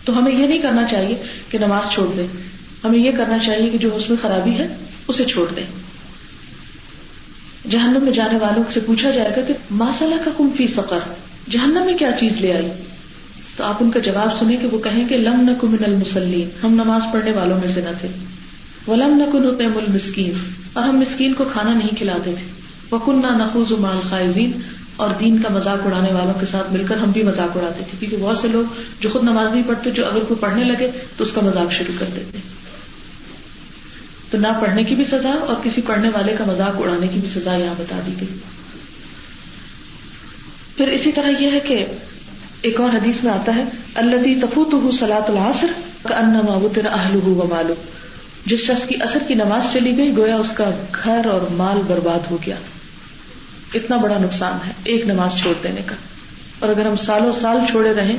[0.04, 2.26] تو ہمیں یہ نہیں کرنا چاہیے کہ نماز چھوڑ دیں۔
[2.84, 4.76] ہمیں یہ کرنا چاہیے کہ جو اس میں خرابی ہے،
[5.08, 5.66] اسے چھوڑ دیں۔
[7.70, 10.98] جہنم میں جانے والوں سے پوچھا جائے گا کہ ماسالہ کا کم فی سفر
[11.51, 12.68] جہنم میں کیا چیز لے آئی؟
[13.57, 16.74] تو آپ ان کا جواب سنیں کہ وہ کہیں کہ لم نہ کمن المسلیم ہم
[16.74, 18.09] نماز پڑھنے والوں میں سے نہ تھے۔
[18.86, 20.32] وہ لم نہ کن المسکین
[20.72, 22.46] اور ہم مسکین کو کھانا نہیں کھلاتے تھے۔
[22.90, 24.51] وہ کن نہ نقوز مال خائزین
[24.96, 27.96] اور دین کا مذاق اڑانے والوں کے ساتھ مل کر ہم بھی مذاق اڑاتے تھے،
[28.01, 31.24] کیونکہ بہت سے لوگ جو خود نماز نہیں پڑھتے، جو اگر کوئی پڑھنے لگے تو
[31.24, 32.38] اس کا مذاق شروع کر دیتے
[34.30, 37.28] تو نہ پڑھنے کی بھی سزا اور کسی پڑھنے والے کا مذاق اڑانے کی بھی
[37.28, 38.28] سزا یہاں بتا دی گئی۔
[40.79, 41.85] پھر اسی طرح یہ ہے کہ
[42.62, 43.64] ایک اور حدیث میں آتا ہے
[43.95, 45.66] اللہ تفوت سلاۃ العصر
[46.03, 47.74] کا اہل و مالو
[48.47, 50.70] جس شخص کی اثر کی نماز چلی گئی، گویا اس کا
[51.05, 52.55] گھر اور مال برباد ہو گیا۔
[53.74, 55.95] اتنا بڑا نقصان ہے ایک نماز چھوڑ دینے کا۔
[56.59, 58.16] اور اگر ہم سالوں سال چھوڑے رہیں،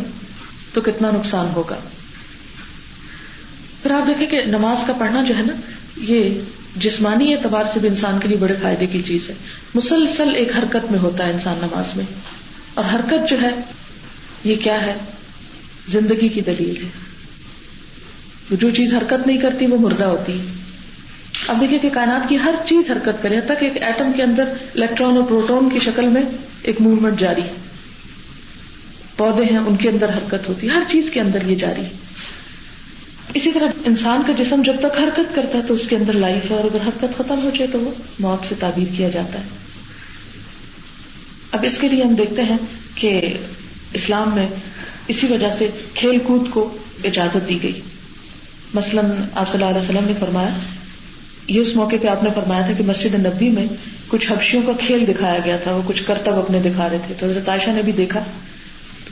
[0.74, 1.76] تو کتنا نقصان ہوگا۔
[3.84, 5.54] پھر آپ دیکھیں کہ نماز کا پڑھنا جو ہے نا،
[5.98, 6.42] یہ
[6.76, 9.36] جسمانی اعتبار سے بھی انسان کے لیے بڑے فائدے کی چیز ہے۔
[9.76, 12.06] مسلسل ایک حرکت میں ہوتا ہے انسان نماز میں۔
[12.80, 13.50] اور حرکت جو ہے،
[14.44, 14.94] یہ کیا ہے؟
[15.88, 16.90] زندگی کی دلیل ہے۔
[18.52, 20.46] جو چیز حرکت نہیں کرتی، وہ مردہ ہوتی۔ ہے
[21.48, 24.44] اب دیکھیے کہ کائنات کی ہر چیز حرکت کرے تک ایک ایٹم کے اندر
[24.76, 26.22] الیکٹران اور پروٹون کی شکل میں
[26.64, 27.54] ایک موومنٹ جاری ہے۔
[29.18, 31.90] پودے ہیں، ان کے اندر حرکت ہوتی ہے ہر چیز کے اندر یہ جاری۔ ہے
[33.34, 36.52] اسی طرح انسان کا جسم جب تک حرکت کرتا ہے، تو اس کے اندر لائف
[36.52, 39.69] ہے، اور اگر حرکت ختم ہو جائے تو وہ موت سے تعبیر کیا جاتا ہے۔
[41.52, 42.58] اب اس کے لیے ہم دیکھتے ہیں
[42.96, 43.34] کہ
[43.94, 44.48] اسلام میں
[45.08, 47.82] اسی وجہ سے کھیل کود کو اجازت دی گئی۔
[48.74, 50.50] مثلاً آپ صلی اللہ علیہ وسلم نے فرمایا،
[51.48, 53.66] یہ اس موقع پہ آپ نے فرمایا تھا کہ مسجد نبی میں
[54.08, 57.26] کچھ حبشیوں کا کھیل دکھایا گیا تھا، وہ کچھ کرتب اپنے دکھا رہے تھے۔ تو
[57.26, 58.24] حضرت عائشہ نے بھی دیکھا۔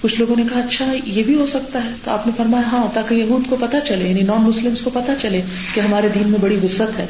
[0.02, 2.88] کچھ لوگوں نے کہا اچھا یہ بھی ہو سکتا ہے۔ تو آپ نے فرمایا ہاں
[2.94, 5.42] تاکہ یہود کو پتا چلے یعنی نان مسلم کو پتا چلے
[5.74, 7.06] کہ ہمارے دین میں بڑی وسط ہے۔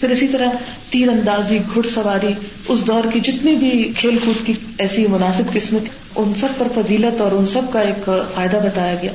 [0.00, 0.46] پھر اسی طرح
[0.90, 2.32] تیر اندازی، گھڑ سواری،
[2.68, 5.82] اس دور کی جتنی بھی کھیل کود کی ایسی مناسب قسمت،
[6.16, 9.12] ان سب پر فضیلت اور ان سب کا ایک فائدہ بتایا گیا۔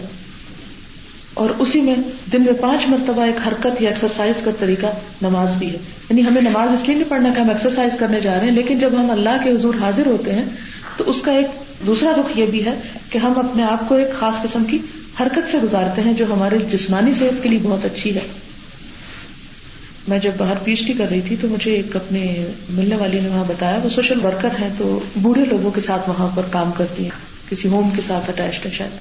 [1.33, 1.95] اور اسی میں
[2.33, 4.87] دن میں پانچ مرتبہ ایک حرکت یا ایکسرسائز کا طریقہ
[5.21, 5.77] نماز بھی ہے۔
[6.09, 8.79] یعنی ہمیں نماز اس لیے نہیں پڑھنا کہ ہم ایکسرسائز کرنے جا رہے ہیں، لیکن
[8.79, 10.45] جب ہم اللہ کے حضور حاضر ہوتے ہیں،
[10.97, 11.47] تو اس کا ایک
[11.87, 12.79] دوسرا رخ یہ بھی ہے
[13.09, 14.77] کہ ہم اپنے آپ کو ایک خاص قسم کی
[15.21, 18.19] حرکت سے گزارتے ہیں، جو ہمارے جسمانی صحت کے لیے بہت اچھی ہے۔
[20.07, 23.19] میں جب باہر پی ایچ ڈی کر رہی تھی تو مجھے ایک اپنے ملنے والی
[23.19, 26.71] نے وہاں بتایا، وہ سوشل ورکر ہیں تو بوڑھے لوگوں کے ساتھ وہاں پر کام
[26.71, 28.91] کرتی ہیں، کسی ہوم کے ساتھ اٹیچڈ ہے شاید۔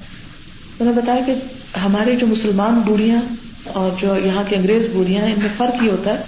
[0.77, 1.33] تو نے بتایا کہ
[1.77, 3.21] ہمارے جو مسلمان بوڑھیاں
[3.65, 6.23] اور جو یہاں کے انگریز بوڑھیاں ہیں، ان میں فرق یہ ہوتا ہے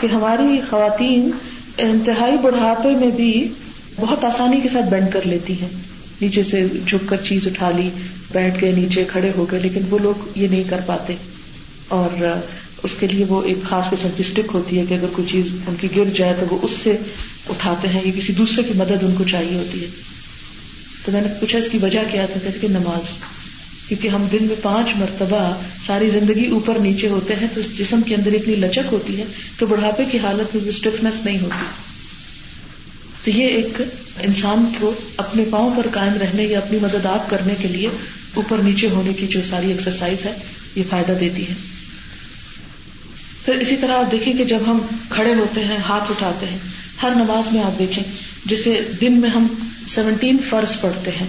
[0.00, 1.30] کہ ہماری خواتین
[1.78, 3.48] انتہائی بڑھاپے میں بھی
[3.96, 5.68] بہت آسانی کے ساتھ بینڈ کر لیتی ہیں۔
[6.20, 7.90] نیچے سے جھک کر چیز اٹھا لی،
[8.32, 11.14] بیٹھ گئے، نیچے کھڑے ہو گئے، لیکن وہ لوگ یہ نہیں کر پاتے۔
[11.88, 12.40] اور
[12.82, 15.46] اس کے لیے وہ ایک خاص قسم کی اسٹک ہوتی ہے کہ اگر کوئی چیز
[15.66, 16.96] ان کی گر جائے تو وہ اس سے
[17.48, 19.86] اٹھاتے ہیں یا کسی دوسرے کی مدد ان کو چاہیے ہوتی ہے۔
[21.04, 23.18] تو میں نے پوچھا اس کی وجہ کیا تھا کہ نماز۔
[23.88, 28.14] کیونکہ ہم دن میں پانچ مرتبہ ساری زندگی اوپر نیچے ہوتے ہیں تو جسم کے
[28.14, 29.24] اندر اتنی لچک ہوتی ہے
[29.58, 31.64] تو بڑھاپے کی حالت میں اسٹفنس نہیں ہوتی۔
[33.24, 33.82] تو یہ ایک
[34.20, 37.88] انسان کو اپنے پاؤں پر قائم رہنے یا اپنی مدد آپ کرنے کے لیے
[38.34, 40.32] اوپر نیچے ہونے کی جو ساری ایکسرسائز ہے،
[40.76, 41.77] یہ فائدہ دیتی ہے۔
[43.48, 44.78] پھر اسی طرح آپ دیکھیں کہ جب ہم
[45.08, 46.58] کھڑے ہوتے ہیں، ہاتھ اٹھاتے ہیں،
[47.02, 48.04] ہر نماز میں آپ دیکھیں،
[48.44, 49.46] جسے دن میں ہم
[49.88, 51.26] سیونٹین فرض پڑھتے ہیں،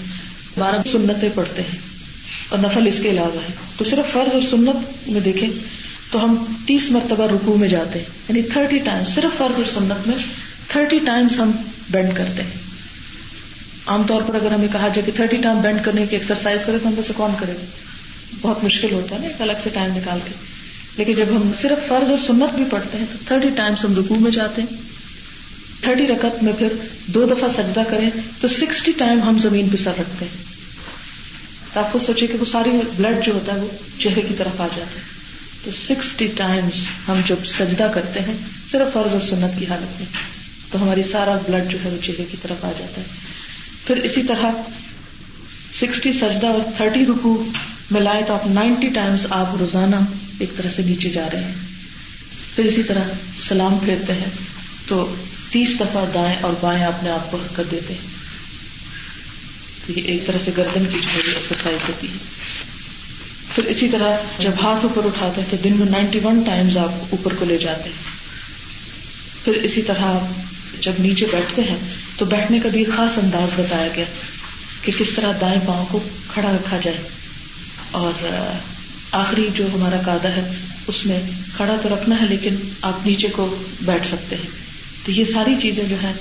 [0.58, 1.78] بارہ سنتیں پڑھتے ہیں
[2.50, 5.50] اور نفل اس کے علاوہ ہے تو صرف فرض اور سنت میں دیکھیں
[6.12, 10.08] تو ہم تیس مرتبہ رکو میں جاتے ہیں یعنی تھرٹی ٹائم صرف فرض اور سنت
[10.08, 10.16] میں
[10.68, 11.52] تھرٹی ٹائمس ہم
[11.90, 12.60] بینڈ کرتے ہیں۔
[13.86, 16.78] عام طور پر اگر ہمیں کہا جائے کہ تھرٹی ٹائم بینڈ کرنے کی ایکسرسائز کرے
[16.84, 17.54] تو ہم سے کون کرے؟
[18.42, 20.59] بہت مشکل ہوتا ہے نا، ایک الگ سے ٹائم نکال کے۔
[21.00, 24.16] لیکن جب ہم صرف فرض اور سنت بھی پڑھتے ہیں تو تھرٹی ٹائمس ہم رکو
[24.16, 24.78] میں جاتے ہیں۔
[25.82, 26.68] تھرٹی رکت میں پھر
[27.08, 28.10] دو دفعہ سجدہ کریں
[28.42, 30.44] تو سکسٹی ٹائم ہم زمین پہ سر رکھتے ہیں۔
[31.74, 33.68] تو آپ کو سوچے کہ وہ ساری بلڈ جو ہوتا ہے وہ
[34.00, 35.20] چہرے کی طرف آ جاتا ہے۔
[35.64, 36.74] تو سکسٹی ٹائمس
[37.08, 38.38] ہم جب سجدہ کرتے ہیں
[38.72, 40.06] صرف فرض اور سنت کی حالت میں،
[40.72, 43.08] تو ہماری سارا بلڈ جو ہے وہ چہرے کی طرف آ جاتا ہے۔
[43.88, 44.46] پھر اسی طرح
[45.82, 47.46] سکسٹی سجدہ اور تھرٹی رکو
[47.92, 49.96] ملائے تو آپ نائنٹی ٹائمس آپ روزانہ
[50.40, 51.56] ایک طرح سے نیچے جا رہے ہیں۔
[52.56, 53.04] پھر اسی طرح
[53.48, 54.30] سلام پھیرتے ہیں۔
[54.88, 55.16] تو
[55.52, 58.20] تیس دفعہ دائیں اور بائیں اپنے آپ کو حرکت دیتے ہیں۔
[59.88, 62.18] یہ ایک طرح سے گردن کی جو ہے ایکسرسائز ہوتی ہے۔
[63.56, 66.92] پھر اسی طرح جب ہاتھ اوپر اٹھاتے ہیں تو دن میں نائنٹی ون ٹائمز آپ
[67.10, 68.20] اوپر کو لے جاتے ہیں۔
[69.46, 70.50] پھر اسی طرح آپ
[70.84, 71.78] جب نیچے بیٹھتے ہیں
[72.18, 74.06] تو بیٹھنے کا بھی ایک خاص انداز بتایا گیا
[74.82, 76.00] کہ کس طرح دائیں پاؤں کو
[76.34, 76.98] کھڑا رکھا جائے
[77.92, 78.26] اور
[79.12, 80.56] آخری جو ہمارا کادا ہے،
[80.88, 81.20] اس میں
[81.58, 84.50] کھڑا تو رکھنا ہے، لیکن آپ نیچے کو بیٹھ سکتے ہیں۔
[85.06, 86.12] تو یہ ساری چیزیں جو ہے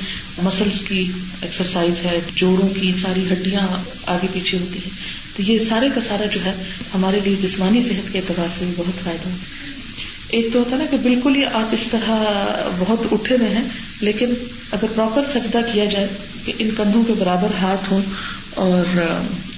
[0.43, 1.13] مسلس کی
[1.43, 4.91] ایکسرسائز ہے، جوڑوں کی ساری ہڈیاں آگے پیچھے ہوتی ہیں۔
[5.37, 6.53] تو یہ سارے کا سارا جو ہے،
[6.95, 9.69] ہمارے لیے جسمانی صحت کے اعتبار سے بھی بہت فائدہ ہوتا
[10.29, 12.11] ایک تو ہوتا ہے نا کہ بالکل ہی آپ اس طرح
[12.79, 13.65] بہت اٹھے ہوئے ہیں،
[14.01, 14.35] لیکن
[14.73, 16.07] اگر پراپر سجدہ کیا جائے
[16.45, 18.03] کہ ان کندھوں کے برابر ہاتھ ہوں
[18.59, 19.01] اور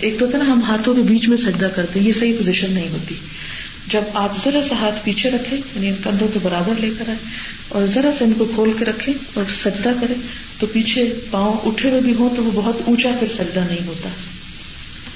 [0.01, 2.33] ایک تو ہوتا ہے نا، ہم ہاتھوں کے بیچ میں سجدہ کرتے ہیں، یہ صحیح
[2.39, 3.15] پوزیشن نہیں ہوتی۔
[3.87, 7.17] جب آپ ذرا سا ہاتھ پیچھے رکھیں یعنی ان کندھوں کے برابر لے کر آئے
[7.69, 10.15] اور ذرا سا ان کو کھول کے رکھیں اور سجدہ کریں،
[10.59, 14.09] تو پیچھے پاؤں اٹھے ہوئے بھی ہوں تو وہ بہت اونچا پھر سجدہ نہیں ہوتا۔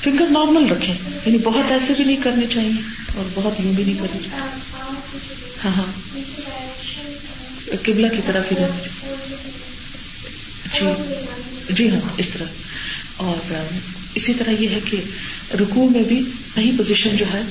[0.04, 0.94] فنگر نارمل رکھیں
[1.26, 2.72] یعنی بہت ایسے بھی نہیں کرنے چاہیے
[3.14, 4.40] اور بہت یوں بھی نہیں کرنے چاہیے۔
[5.64, 6.18] ہاں ہاں۔
[7.82, 8.78] قبلہ کی طرف ہی رہنا
[10.78, 10.86] جی
[11.74, 12.44] جی ہاں اس طرح۔
[13.16, 13.52] اور
[14.14, 14.96] اسی طرح یہ ہے کہ
[15.60, 16.20] رکوع میں بھی
[16.54, 17.42] صحیح پوزیشن جو ہے،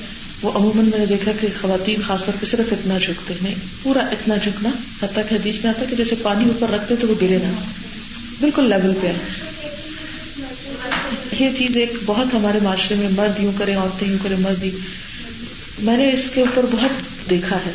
[0.42, 4.00] وہ عموماً میں نے دیکھا کہ خواتین خاص طور پہ صرف اتنا جھکتے نہیں پورا
[4.00, 4.68] اتنا جھکنا
[5.02, 7.52] حتیٰ کہ حدیث میں آتا کہ جیسے پانی اوپر رکھتے تو وہ گرے نہ
[8.40, 9.12] بالکل لیول پہ
[11.40, 14.64] یہ چیز ایک بہت ہمارے معاشرے میں مرد یوں کرے عورتیں یوں کرے مرد
[15.78, 17.72] میں نے اس کے اوپر بہت دیکھا ہے۔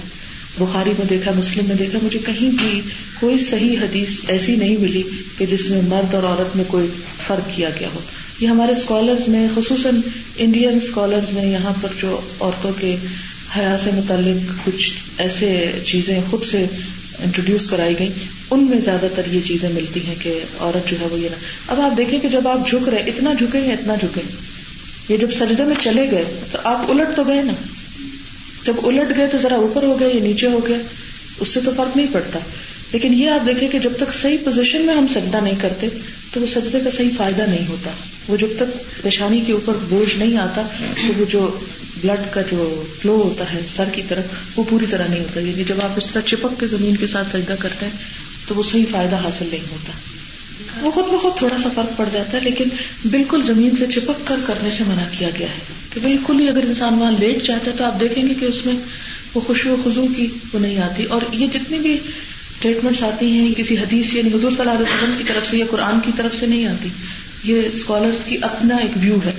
[0.59, 2.81] بخاری میں دیکھا، مسلم میں دیکھا، مجھے کہیں بھی
[3.19, 5.03] کوئی صحیح حدیث ایسی نہیں ملی
[5.37, 6.87] کہ جس میں مرد اور عورت میں کوئی
[7.27, 7.99] فرق کیا گیا ہو۔
[8.39, 10.01] یہ ہمارے اسکالرز نے خصوصاً
[10.37, 12.95] انڈین اسکالرز نے یہاں پر جو عورتوں کے
[13.57, 16.65] حیا سے متعلق کچھ ایسے چیزیں خود سے
[17.23, 18.09] انٹروڈیوس کرائی گئی
[18.51, 21.37] ان میں زیادہ تر یہ چیزیں ملتی ہیں کہ عورت جو ہے وہ یہ نا
[21.67, 24.23] اب آپ دیکھیں کہ جب آپ جھک رہے، اتنا جھکیں یا اتنا جھکیں
[25.09, 27.53] یہ جب سجدے میں چلے گئے، تو آپ الٹ تو گئے نا۔
[28.65, 30.77] جب الٹ گئے تو ذرا اوپر ہو گئے یا نیچے ہو گئے،
[31.39, 32.39] اس سے تو فرق نہیں پڑتا۔
[32.91, 35.87] لیکن یہ آپ دیکھیں کہ جب تک صحیح پوزیشن میں ہم سجدہ نہیں کرتے،
[36.33, 37.91] تو وہ سجدے کا صحیح فائدہ نہیں ہوتا۔
[38.27, 41.59] وہ جب تک پیشانی کے اوپر بوجھ نہیں آتا، تو وہ جو
[42.01, 44.23] بلڈ کا جو فلو ہوتا ہے، سر کی طرف،
[44.59, 47.27] وہ پوری طرح نہیں ہوتا۔ یعنی جب آپ اس طرح چپک کے زمین کے ساتھ
[47.31, 47.93] سجدہ کرتے ہیں،
[48.47, 49.91] تو وہ صحیح فائدہ حاصل نہیں ہوتا۔
[50.81, 52.65] وہ خود بخود تھوڑا سا فرق پڑ جاتا ہے، لیکن
[53.05, 56.63] بالکل زمین سے چپک کر کرنے سے منع کیا گیا ہے۔ کہ بالکل ہی اگر
[56.63, 58.75] انسان وہاں لیٹ جاتا ہے تو آپ دیکھیں گے کہ اس میں
[59.33, 63.53] وہ خوشی و خزو کی وہ نہیں آتی۔ اور یہ جتنی بھی اسٹیٹمنٹس آتی ہیں،
[63.57, 66.39] کسی حدیث یعنی حضور صلی اللہ علیہ وسلم کی طرف سے یا قرآن کی طرف
[66.39, 66.89] سے نہیں آتی۔
[67.43, 69.31] یہ اسکالرس کی اپنا ایک ویو ہے۔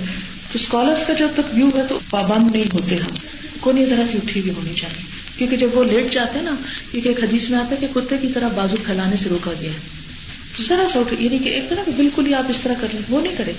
[0.51, 3.15] تو اسکالرس کا جب تک ویو ہے تو پابند نہیں ہوتے ہم۔
[3.61, 5.03] کون یہ ذرا سی اٹھی بھی ہونی چاہیے؟
[5.37, 6.55] کیونکہ جب وہ لیٹ جاتے ہیں نا،
[6.91, 9.69] کیونکہ ایک حدیث میں آتا ہے کہ کتے کی طرح بازو پھیلانے سے روکا گیا
[9.69, 10.10] ہے۔
[10.59, 13.21] ذرا سا اٹھ یعنی کہ ایک طرح بالکل ہی آپ اس طرح کر لیں، وہ
[13.21, 13.53] نہیں کریں۔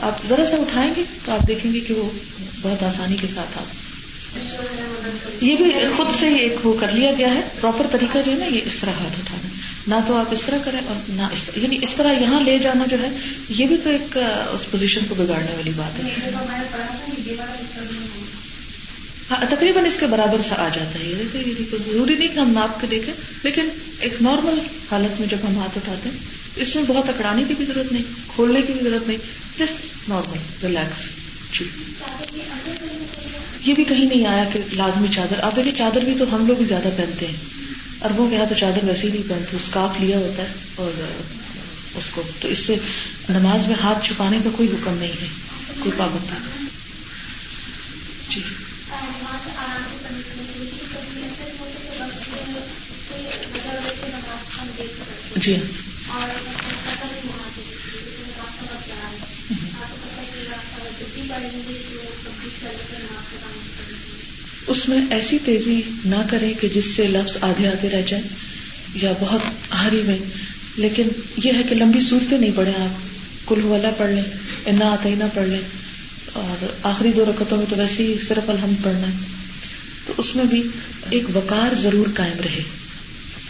[0.00, 2.10] آپ ذرا سا اٹھائیں گے تو آپ دیکھیں گے کہ وہ
[2.62, 3.88] بہت آسانی کے ساتھ آپ۔
[5.40, 8.36] یہ بھی خود سے ہی ایک وہ کر لیا گیا ہے پراپر طریقہ جو ہے
[8.36, 9.48] نا، یہ اس طرح ہاتھ اٹھانا۔
[9.86, 12.58] نہ تو آپ اس طرح کریں اور نہ اس طرح یعنی اس طرح یہاں لے
[12.58, 13.08] جانا جو ہے،
[13.48, 14.18] یہ بھی تو ایک
[14.50, 16.30] اس پوزیشن کو بگاڑنے والی بات ہے۔
[19.30, 21.42] ہاں تقریباً اس کے برابر سے آ جاتا ہے۔ یہ
[21.88, 23.68] ضروری نہیں کہ ہم ناپ کے دیکھیں، لیکن
[24.00, 24.58] ایک نارمل
[24.90, 28.02] حالت میں جب ہم ہاتھ اٹھاتے ہیں اس میں بہت اکڑانے کی بھی ضرورت نہیں،
[28.26, 29.18] کھولنے کی بھی ضرورت نہیں
[29.58, 31.08] جسٹ نارمل ریلیکس
[31.52, 31.64] جی
[33.64, 36.56] یہ بھی کہیں نہیں آیا کہ لازمی چادر آپ دیکھیے چادر بھی تو ہم لوگ
[36.56, 37.36] بھی زیادہ پہنتے ہیں۔
[38.04, 40.90] اربوں کے یہاں تو چادر ویسے ہی نہیں پہنتے اسکارف لیا ہوتا ہے اور
[41.94, 42.74] اس کو، تو اس سے
[43.28, 45.26] نماز میں ہاتھ چھپانے کا کوئی حکم نہیں ہے،
[45.78, 46.66] کوئی پابندی
[48.28, 48.40] جی۔
[55.36, 55.56] جی۔
[64.66, 68.28] اس میں ایسی تیزی نہ کریں کہ جس سے لفظ آدھے آدھے رہ جائیں
[68.94, 69.40] یا بہت
[69.74, 70.18] ہاری میں۔
[70.76, 71.08] لیکن
[71.44, 73.02] یہ ہے کہ لمبی صورتیں نہیں پڑھیں آپ۔
[73.48, 74.24] کل والا پڑھ لیں،
[74.66, 75.60] انا آتا ہی نہ پڑھ لیں۔
[76.32, 79.16] اور آخری دو رکعتوں میں تو ویسے ہی صرف الحمد پڑھنا ہے۔
[80.06, 80.62] تو اس میں بھی
[81.10, 82.77] ایک وقار ضرور قائم رہے۔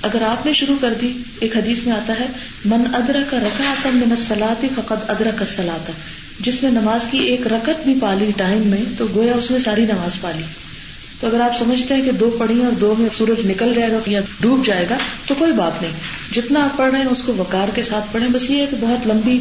[0.02, 2.26] اگر آپ نے شروع کر دی، ایک حدیث میں آتا ہے،
[2.64, 5.92] من ادرا کا رکا آتا من سلاتی فقط ادرا کا سلاتا
[6.40, 9.84] جس نے نماز کی ایک رکت بھی پالی ٹائم میں، تو گویا اس نے ساری
[9.84, 10.42] نماز پالی۔
[11.20, 13.98] تو اگر آپ سمجھتے ہیں کہ دو پڑھی اور دو میں سورج نکل جائے گا
[14.06, 15.92] یا ڈوب جائے گا، تو کوئی بات نہیں۔
[16.34, 18.76] جتنا آپ پڑھ رہے ہیں، اس کو وکار کے ساتھ پڑھیں۔ بس یہ ہے کہ
[18.80, 19.38] بہت لمبی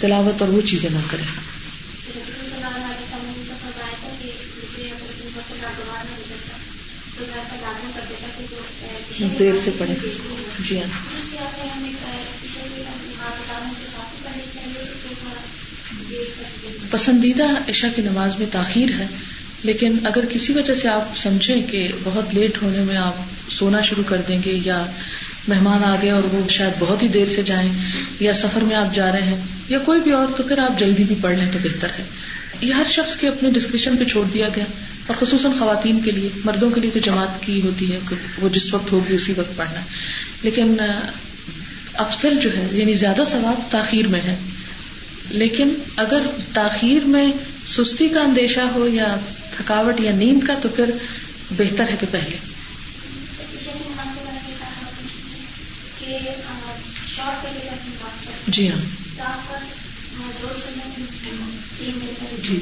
[0.00, 1.49] تلاوت اور وہ چیزیں نہ کریں۔
[9.38, 9.94] دیر سے پڑھے
[10.60, 11.10] جی ہاں۔
[16.90, 19.06] پسندیدہ عشاء کی نماز میں تاخیر ہے،
[19.64, 23.14] لیکن اگر کسی وجہ سے آپ سمجھیں کہ بہت لیٹ ہونے میں آپ
[23.50, 24.86] سونا شروع کر دیں گے یا
[25.48, 27.72] مہمان آ گئے اور وہ شاید بہت ہی دیر سے جائیں
[28.20, 29.36] یا سفر میں آپ جا رہے ہیں
[29.68, 32.04] یا کوئی بھی اور، تو پھر آپ جلدی بھی پڑھ لیں تو بہتر ہے۔
[32.60, 34.64] یہ ہر شخص کے اپنے ڈسکرپشن پہ چھوڑ دیا گیا۔
[35.10, 38.48] اور خصوصاً خواتین کے لیے مردوں کے لیے تو جماعت کی ہوتی ہے کہ وہ
[38.48, 39.80] جس وقت ہوگی اسی وقت پڑھنا۔
[40.42, 40.76] لیکن
[41.94, 44.38] افضل جو ہے یعنی زیادہ ثواب تاخیر میں ہے۔
[45.30, 46.18] لیکن اگر
[46.52, 47.32] تاخیر میں
[47.66, 49.16] سستی کا اندیشہ ہو یا
[49.56, 50.90] تھکاوٹ یا نیند کا تو پھر
[51.50, 52.36] بہتر ہے کہ پہلے۔
[58.48, 58.80] جی ہاں۔
[62.42, 62.60] جی۔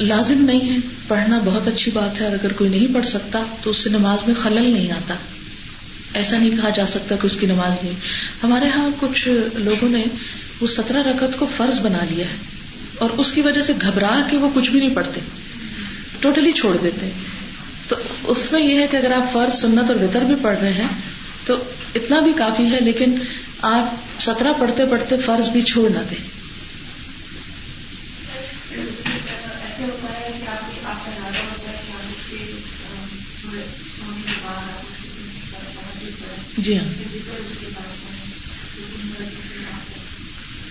[0.00, 0.76] لازم نہیں ہے۔
[1.08, 4.18] پڑھنا بہت اچھی بات ہے۔ اور اگر کوئی نہیں پڑھ سکتا تو اس سے نماز
[4.26, 5.14] میں خلل نہیں آتا۔
[6.14, 7.92] ایسا نہیں کہا جا سکتا کہ اس کی نماز نہیں۔
[8.42, 10.04] ہمارے ہاں کچھ لوگوں نے
[10.60, 12.36] وہ سترہ رکعت کو فرض بنا لیا ہے۔
[12.98, 15.20] اور اس کی وجہ سے گھبرا کے وہ کچھ بھی نہیں پڑھتے۔
[16.20, 17.10] ٹوٹلی چھوڑ دیتے۔
[17.88, 20.72] تو اس میں یہ ہے کہ اگر آپ فرض، سنت اور وطر بھی پڑھ رہے
[20.72, 20.88] ہیں
[21.46, 21.54] تو
[21.94, 23.14] اتنا بھی کافی ہے، لیکن
[23.62, 26.39] آپ سترہ پڑھتے پڑھتے فرض بھی چھوڑ نہ دیں۔
[36.58, 36.84] جی ہاں۔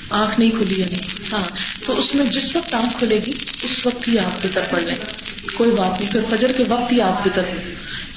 [0.10, 0.98] آنکھ نہیں کھلی یعنی
[1.34, 1.44] ہاں۔
[1.86, 4.96] تو اس میں جس وقت آنکھ کھلے گی، اس وقت ہی آپ بتر پڑھ لیں۔
[5.56, 7.42] کوئی بات نہیں۔ پھر فجر کے وقت ہی آپ بتر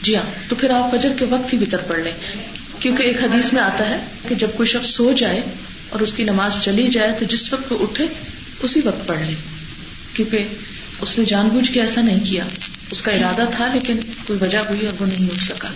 [0.02, 2.12] جی ہاں۔ تو پھر آپ فجر کے وقت ہی بتر پڑھ لیں۔
[2.80, 5.40] کیونکہ ایک حدیث میں آتا ہے کہ جب کوئی شخص سو جائے
[5.88, 8.06] اور اس کی نماز چلی جائے، تو جس وقت وہ اٹھے،
[8.62, 9.34] اسی وقت پڑھ لے
[10.14, 10.44] کیونکہ
[11.00, 12.44] اس نے جان بوجھ کے ایسا نہیں کیا۔
[12.90, 15.68] اس کا ارادہ تھا، لیکن کوئی وجہ ہوئی اور وہ نہیں اٹھ سکا۔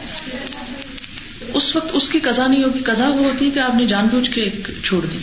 [1.55, 4.07] اس وقت اس کی قزا نہیں ہوگی۔ قزا وہ ہوتی ہے کہ آپ نے جان
[4.07, 4.51] بوجھ کے
[4.84, 5.18] چھوڑ دی۔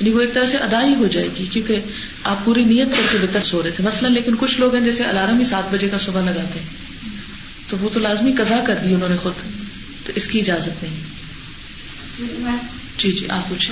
[0.00, 1.80] یعنی وہ ایک طرح سے ادائی ہو جائے گی کیونکہ
[2.24, 5.04] آپ پوری نیت کر کے بہتر سو رہے تھے۔ مثلا لیکن کچھ لوگ ہیں جیسے
[5.04, 6.66] الارم ہی سات بجے کا صبح لگاتے ہیں۔
[7.68, 9.32] تو وہ تو لازمی قزا کر دی انہوں نے خود۔
[10.06, 10.96] تو اس کی اجازت نہیں۔
[12.98, 13.70] جی جی آپ پوچھ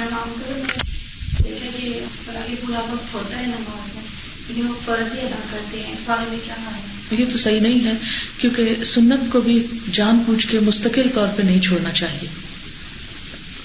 [7.18, 7.92] یہ تو صحیح نہیں ہے،
[8.38, 12.28] کیونکہ سنت کو بھی جان پوچھ کے مستقل طور پہ نہیں چھوڑنا چاہیے۔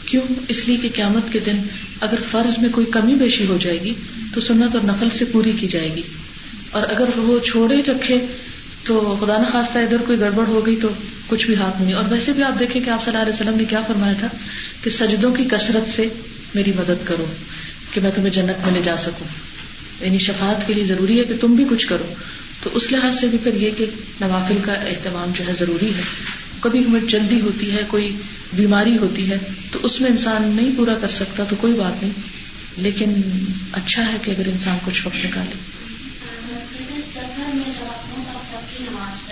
[0.05, 1.57] کیوں؟ اس لیے کہ قیامت کے دن
[2.01, 3.93] اگر فرض میں کوئی کمی بیشی ہو جائے گی،
[4.33, 6.01] تو سنت اور نقل سے پوری کی جائے گی۔
[6.71, 8.25] اور اگر وہ چھوڑے رکھے،
[8.83, 10.87] تو خدا نخواستہ ادھر کوئی گڑبڑ ہو گئی تو
[11.27, 13.57] کچھ بھی ہاتھ نہیں۔ اور ویسے بھی آپ دیکھیں کہ آپ صلی اللہ علیہ وسلم
[13.57, 14.27] نے کیا فرمایا تھا
[14.83, 16.07] کہ سجدوں کی کثرت سے
[16.55, 17.25] میری مدد کرو،
[17.91, 19.27] کہ میں تمہیں جنت میں لے جا سکوں۔
[20.05, 22.13] یعنی شفاعت کے لیے ضروری ہے کہ تم بھی کچھ کرو۔
[22.64, 23.86] تو اس لحاظ سے بھی پھر یہ کہ
[24.22, 26.01] نوافل کا اہتمام جو ہے ضروری ہے۔
[26.60, 28.18] کبھی ہمیں جلدی ہوتی ہے، کوئی
[28.53, 29.38] بیماری ہوتی ہے،
[29.72, 32.14] تو اس میں انسان نہیں پورا کر سکتا، تو کوئی بات نہیں۔
[32.78, 33.14] لیکن
[33.72, 35.56] اچھا ہے کہ اگر انسان کچھ وقت نکالے۔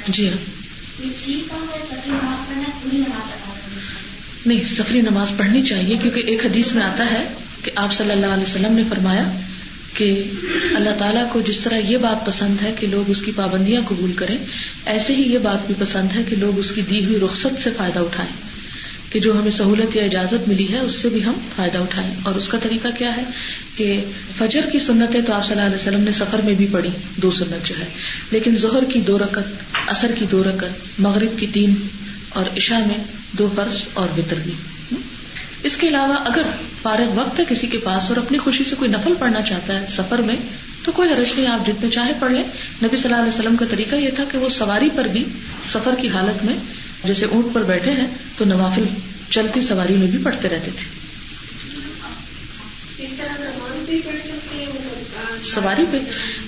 [0.08, 0.64] جی ہاں۔
[4.46, 8.26] نہیں، سفری نماز پڑھنی چاہیے، کیونکہ ایک حدیث میں آتا ہے کہ آپ صلی اللہ
[8.26, 9.40] علیہ وسلم نے فرمایا
[9.94, 10.24] کہ
[10.76, 14.12] اللہ تعالیٰ کو جس طرح یہ بات پسند ہے کہ لوگ اس کی پابندیاں قبول
[14.12, 14.38] کریں،
[14.86, 17.70] ایسے ہی یہ بات بھی پسند ہے کہ لوگ اس کی دی ہوئی رخصت سے
[17.78, 18.54] فائدہ اٹھائیں۔
[19.10, 22.36] کہ جو ہمیں سہولت یا اجازت ملی ہے، اس سے بھی ہم فائدہ اٹھائیں۔ اور
[22.36, 23.24] اس کا طریقہ کیا ہے
[23.76, 24.04] کہ
[24.38, 27.32] فجر کی سنتیں تو آپ صلی اللہ علیہ وسلم نے سفر میں بھی پڑھی، دو
[27.32, 27.86] سنت جو ہے۔
[28.32, 31.74] لیکن ظہر کی دو رکت اثر کی دو رکت مغرب کی تین
[32.30, 34.52] اور عشاء میں دو فرض اور بتر بھی۔
[35.64, 36.42] اس کے علاوہ اگر
[36.82, 39.86] فارغ وقت ہے کسی کے پاس اور اپنی خوشی سے کوئی نفل پڑھنا چاہتا ہے
[39.90, 40.36] سفر میں،
[40.84, 42.44] تو کوئی حرج نہیں، آپ جتنے چاہے پڑھ لیں۔
[42.84, 45.26] نبی صلی اللہ علیہ وسلم کا طریقہ یہ تھا کہ وہ سواری پر بھی
[45.68, 46.54] سفر کی حالت میں،
[47.04, 48.08] جیسے اونٹ پر بیٹھے ہیں،
[48.38, 48.84] تو نوافل
[49.30, 51.03] چلتی سواری میں بھی پڑھتے رہتے تھے۔
[55.44, 55.98] سواری پہ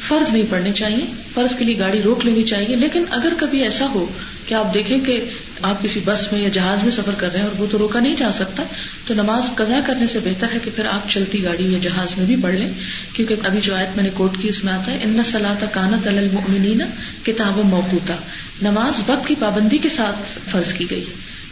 [0.07, 3.85] فرض نہیں پڑنے چاہیے فرض کے لیے گاڑی روک لینی چاہیے لیکن اگر کبھی ایسا
[3.93, 4.05] ہو
[4.45, 5.19] کہ آپ دیکھیں کہ
[5.61, 7.99] آپ کسی بس میں یا جہاز میں سفر کر رہے ہیں اور وہ تو روکا
[7.99, 8.63] نہیں جا سکتا
[9.07, 12.25] تو نماز قزا کرنے سے بہتر ہے کہ پھر آپ چلتی گاڑی یا جہاز میں
[12.25, 12.69] بھی پڑھ لیں
[13.13, 16.07] کیونکہ ابھی جو آیت میں نے کوٹ کی اس میں آتا ہے ان سلاح کانت
[16.07, 16.81] المنین
[17.23, 18.15] کتاب موقوتا
[18.61, 21.05] نماز وقت کی پابندی کے ساتھ فرض کی گئی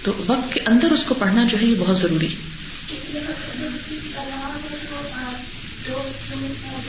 [0.03, 2.27] تو وقت کے اندر اس کو پڑھنا جو ہے یہ بہت ضروری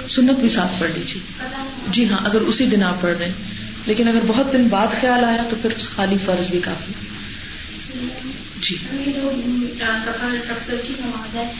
[0.08, 1.46] سنت بھی ساتھ پڑھ لیجیے۔
[1.90, 3.32] جی ہاں اگر اسی دن آپ پڑھ رہے ہیں۔
[3.86, 6.92] لیکن اگر بہت دن بعد خیال آیا تو پھر خالی فرض بھی کافی۔
[8.60, 8.76] جی۔
[10.44, 11.52] سفر کی نماز ہے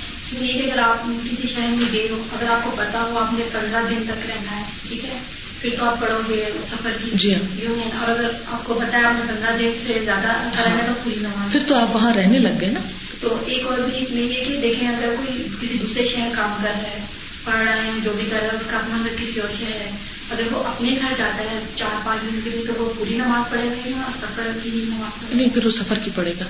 [0.42, 3.80] اگر آپ کسی شہر میں گئے ہو اگر آپ کو پتا ہو آپ نے پندرہ
[3.90, 5.18] دن تک رہنا ہے ٹھیک ہے
[5.60, 9.04] پھر تو آپ پڑھو گے سفر کی جی ہاں۔ اور اگر آپ کو پتا ہے
[9.04, 10.28] آپ نے پندرہ دن سے زیادہ
[10.62, 12.80] رہنا تو پوری نماز پھر تو آپ وہاں رہنے لگ گئے نا۔
[13.20, 16.54] تو ایک اور بھی اس میں یہ کہ دیکھیں اگر کوئی کسی دوسرے شہر کام
[16.62, 17.04] کر رہا ہے۔
[17.44, 19.80] پڑھ رہے ہیں جو بھی کر رہا ہے اس کا اپنا اگر کسی اور شہر
[19.80, 19.90] ہے
[20.30, 23.50] اگر وہ اپنے گھر جاتا ہے چار پانچ دن کے لیے تو وہ پوری نماز
[23.50, 26.44] پڑھے گا یا سفر کی نماز پڑھے نہیں پھر وہ سفر کی پڑے گا.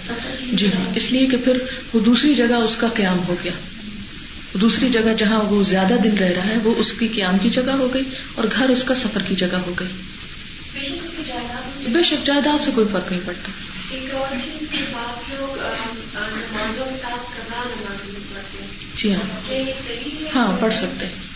[0.53, 0.93] جی ہاں.
[0.95, 1.59] اس لیے کہ پھر
[1.95, 3.53] وہ دوسری جگہ اس کا قیام ہو گیا.
[4.61, 7.71] دوسری جگہ جہاں وہ زیادہ دن رہ رہا ہے وہ اس کی قیام کی جگہ
[7.71, 8.03] ہو گئی
[8.35, 9.89] اور گھر اس کا سفر کی جگہ ہو گئی.
[11.93, 13.51] بے شک جائیداد سے کوئی فرق نہیں پڑتا.
[13.95, 14.81] ایک اور چیز
[15.39, 15.59] لوگ
[16.17, 18.65] نمازوں کے ساتھ قضا نماز نہیں پڑھتے
[18.97, 19.53] جی ہاں۔
[20.35, 21.35] ہاں پڑھ سکتے ہیں۔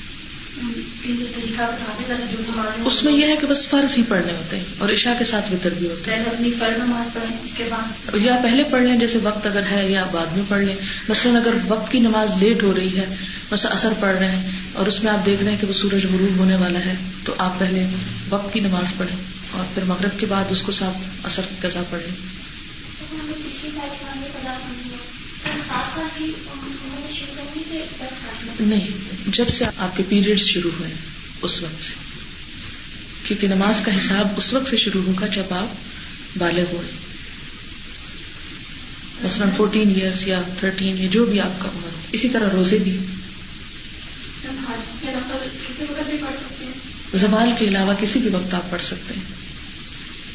[2.84, 5.52] اس میں یہ ہے کہ بس فرض ہی پڑھنے ہوتے ہیں اور عشاء کے ساتھ
[5.52, 8.96] وطر بھی ہوتے اپنی فرض نماز پڑھیں اس کے بعد ہیں۔ یا پہلے پڑھ لیں،
[8.96, 10.74] جیسے وقت اگر ہے، یا بعد میں پڑھ لیں۔
[11.08, 13.14] مثلاً اگر وقت کی نماز لیٹ ہو رہی ہے
[13.50, 16.06] بس اثر پڑھ رہے ہیں اور اس میں آپ دیکھ رہے ہیں کہ وہ سورج
[16.06, 16.94] غروب ہونے والا ہے،
[17.24, 17.86] تو آپ پہلے
[18.28, 19.16] وقت کی نماز پڑھیں
[19.52, 22.47] اور پھر مغرب کے بعد اس کو ساتھ اثر کی قضا پڑھ لیں۔
[23.10, 24.92] ہم نے پچھلی تاریخ میں قضا کرنی
[27.72, 28.86] ہے تو دس سال نہیں،
[29.26, 30.90] جب سے آپ کے پیریڈ شروع ہوئے
[31.42, 31.94] اس وقت سے۔
[33.22, 35.74] کیونکہ نماز کا حساب اس وقت سے شروع ہوگا جب آپ
[36.38, 36.88] بالغ ہوئے۔
[39.22, 42.78] مثلاً فورٹین ایئرس یا تھرٹین یا جو بھی آپ کا عمر ہو، اسی طرح روزے
[42.78, 42.98] بھی۔
[47.14, 49.38] زوال کے علاوہ کسی بھی وقت آپ پڑھ سکتے ہیں۔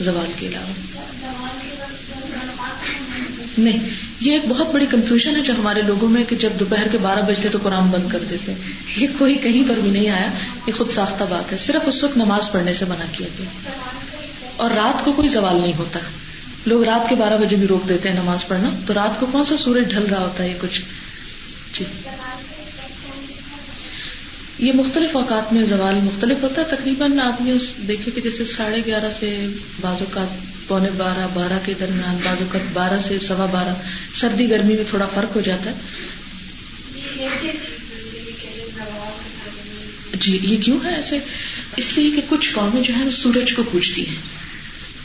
[0.03, 0.73] زوال کے علاوہ
[1.21, 3.79] زوال کے وقت جب نماز پڑھیں نہیں،
[4.19, 7.19] یہ ایک بہت بڑی کنفیوژن ہے جو ہمارے لوگوں میں کہ جب دوپہر کے بارہ
[7.19, 8.53] بجتے تو قرآن بند کر دیتے۔
[8.97, 10.27] یہ کوئی کہیں پر بھی نہیں آیا،
[10.67, 13.71] یہ خود ساختہ بات ہے۔ صرف اس وقت نماز پڑھنے سے منع کیا گیا۔
[14.57, 15.99] اور رات کو کوئی سوال نہیں ہوتا۔
[16.65, 19.45] لوگ رات کے بارہ بجے بھی روک دیتے ہیں نماز پڑھنا۔ تو رات کو کون
[19.45, 20.81] سا سورج ڈھل رہا ہوتا ہے؟ یہ کچھ۔
[21.73, 21.85] جی۔
[24.63, 27.51] یہ مختلف اوقات میں زوال مختلف ہوتا ہے۔ تقریباً آپ نے
[27.87, 29.47] دیکھے کہ جیسے ساڑھے گیارہ سے
[29.81, 30.27] بازو کا
[30.67, 33.73] پونے بارہ بارہ کے درمیان بازو کا بارہ سے سوا بارہ۔
[34.15, 35.75] سردی، گرمی میں تھوڑا فرق ہو جاتا ہے۔
[40.19, 41.19] جی یہ کیوں ہے ایسے؟
[41.77, 44.15] اس لیے کہ کچھ قومیں جو ہے وہ سورج کو پوچھتی ہیں۔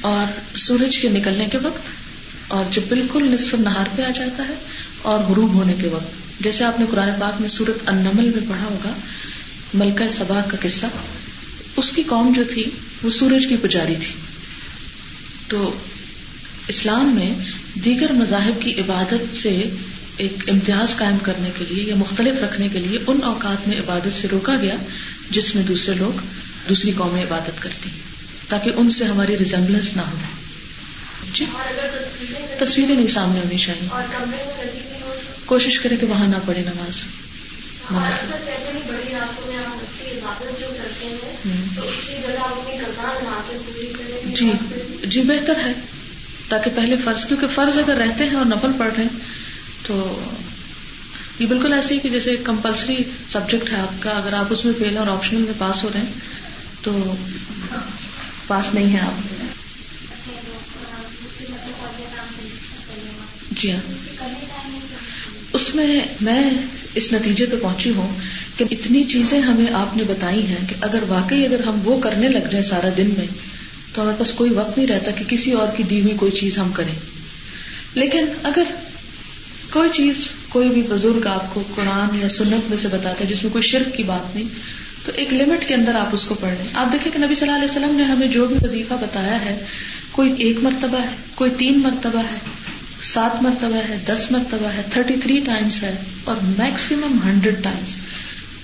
[0.01, 1.81] اور سورج کے نکلنے کے وقت
[2.49, 4.55] اور جب بالکل نصف نہار پہ آ جاتا ہے
[5.03, 8.67] اور غروب ہونے کے وقت۔ جیسے آپ نے قرآن پاک میں سورت النمل میں پڑھا
[8.67, 8.93] ہوگا
[9.75, 10.87] ملکہ سبا کا قصہ
[11.77, 12.65] اس کی قوم جو تھی
[13.03, 14.13] وہ سورج کی پجاری تھی۔
[15.49, 15.75] تو
[16.69, 17.35] اسلام میں
[17.85, 19.63] دیگر مذاہب کی عبادت سے
[20.17, 24.17] ایک امتیاز قائم کرنے کے لیے یا مختلف رکھنے کے لیے ان اوقات میں عبادت
[24.17, 24.77] سے روکا گیا
[25.31, 26.21] جس میں دوسرے لوگ
[26.69, 27.91] دوسری قومیں عبادت کرتی
[28.49, 30.17] تاکہ ان سے ہماری ریزمبلنس نہ ہو۔
[31.35, 31.45] جی؟
[32.61, 33.89] تصویریں نہیں سامنے ہونی چاہیے۔
[35.45, 37.28] کوشش کرے کہ وہاں نہ پڑے نماز۔
[44.33, 44.51] جی
[45.03, 45.73] جی بہتر ہے
[46.49, 49.19] تاکہ پہلے فرض کیونکہ فرض اگر رہتے ہیں اور نفل پڑھ رہے ہیں
[49.83, 50.21] تو
[51.39, 52.97] یہ بالکل ایسے ہی کہ جیسے کمپلسری
[53.29, 56.01] سبجیکٹ ہے آپ کا اگر آپ اس میں فیل اور آپشنل میں پاس ہو رہے
[56.01, 56.13] ہیں
[56.83, 57.15] تو
[58.47, 59.21] پاس نہیں ہے آپ۔
[63.51, 63.81] جی ہاں۔
[65.53, 66.51] اس میں میں
[66.99, 68.19] اس نتیجے پہ پہنچی ہوں
[68.57, 72.29] کہ اتنی چیزیں ہمیں آپ نے بتائی ہیں کہ اگر واقعی اگر ہم وہ کرنے
[72.29, 73.27] لگ جائیں سارا دن میں،
[73.95, 76.59] تو ہمارے پاس کوئی وقت نہیں رہتا کہ کسی اور کی دی ہوئی کوئی چیز
[76.59, 76.95] ہم کریں۔
[77.95, 78.63] لیکن اگر
[79.73, 83.45] کوئی چیز، کوئی بھی بزرگ آپ کو قرآن یا سنت میں سے بتاتا ہے جس
[83.45, 84.49] میں کوئی شرک کی بات نہیں،
[85.07, 87.49] تو ایک لمٹ کے اندر آپ اس کو پڑھ لیں۔ آپ دیکھیں کہ نبی صلی
[87.49, 89.59] اللہ علیہ وسلم نے ہمیں جو بھی وظیفہ بتایا ہے،
[90.13, 92.58] کوئی ایک مرتبہ ہے، کوئی تین مرتبہ ہے
[93.03, 95.95] سات مرتبہ ہے، دس مرتبہ ہے تھرٹی تھری ٹائمس ہے
[96.25, 97.97] اور میکسیمم ہنڈریڈ ٹائمس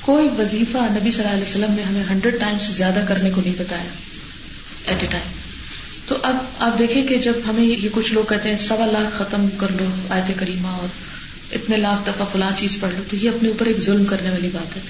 [0.00, 3.54] کوئی وظیفہ نبی صلی اللہ علیہ وسلم نے ہمیں ہنڈریڈ ٹائمس زیادہ کرنے کو نہیں
[3.58, 3.84] بتایا
[4.86, 5.32] ایٹ اے ٹائم
[6.08, 9.46] تو اب آپ دیکھیں کہ جب ہمیں یہ کچھ لوگ کہتے ہیں، سوا لاکھ ختم
[9.56, 10.88] کر لو آیت کریمہ اور
[11.52, 14.48] اتنے لاکھ دفعہ فلاں چیز پڑھ لو، تو یہ اپنے اوپر ایک ظلم کرنے والی
[14.52, 14.82] بات ہے۔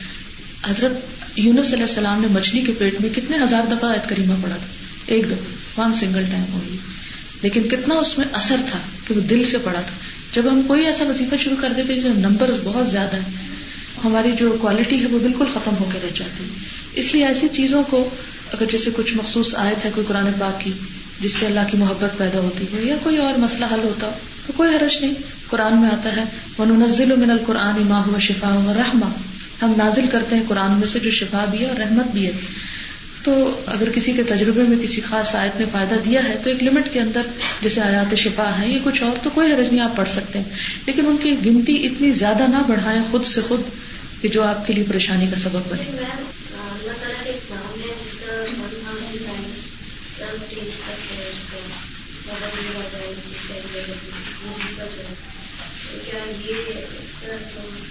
[0.66, 0.92] حضرت
[1.38, 4.66] یونس علیہ السلام نے مچھلی کے پیٹ میں کتنے ہزار دفعہ آیت کریمہ پڑھا تھا؟
[5.06, 6.76] ایک دفعہ ون سنگل ٹائم ہوگی
[7.44, 8.78] لیکن کتنا اس میں اثر تھا
[9.08, 9.96] کہ وہ دل سے پڑا تھا۔
[10.32, 13.32] جب ہم کوئی ایسا وظیفہ شروع کر دیتے جو نمبر بہت زیادہ ہے
[14.04, 16.48] ہماری جو کوالٹی ہے وہ بالکل ختم ہو کے رہ جاتی۔ ہے
[16.94, 18.08] اس لیے ایسی چیزوں کو
[18.52, 20.72] اگر جیسے کچھ مخصوص آیت ہے، کوئی قرآن پاک کی،
[21.20, 24.12] جس سے اللہ کی محبت پیدا ہوتی ہو، یا کوئی اور مسئلہ حل ہوتا ہو،
[24.46, 25.14] تو کوئی حرج نہیں۔
[25.50, 26.24] قرآن میں آتا ہے
[26.58, 29.08] وہ نزل من القرآن ماں ہوا شفا و رحما
[29.62, 32.32] ہم نازل کرتے ہیں قرآن میں سے جو شفا بھی ہے اور رحمت بھی ہے۔
[33.24, 36.62] تو اگر کسی کے تجربے میں کسی خاص آیت نے فائدہ دیا ہے تو ایک
[36.62, 37.22] لمٹ کے اندر
[37.62, 40.44] جیسے آیات شفا ہے یا کچھ اور تو کوئی حرج نہیں، آپ پڑھ سکتے ہیں۔
[40.86, 43.60] لیکن ان کی گنتی اتنی زیادہ نہ بڑھائیں خود سے خود
[44.22, 45.90] کہ جو آپ کے لیے پریشانی کا سبب بنے۔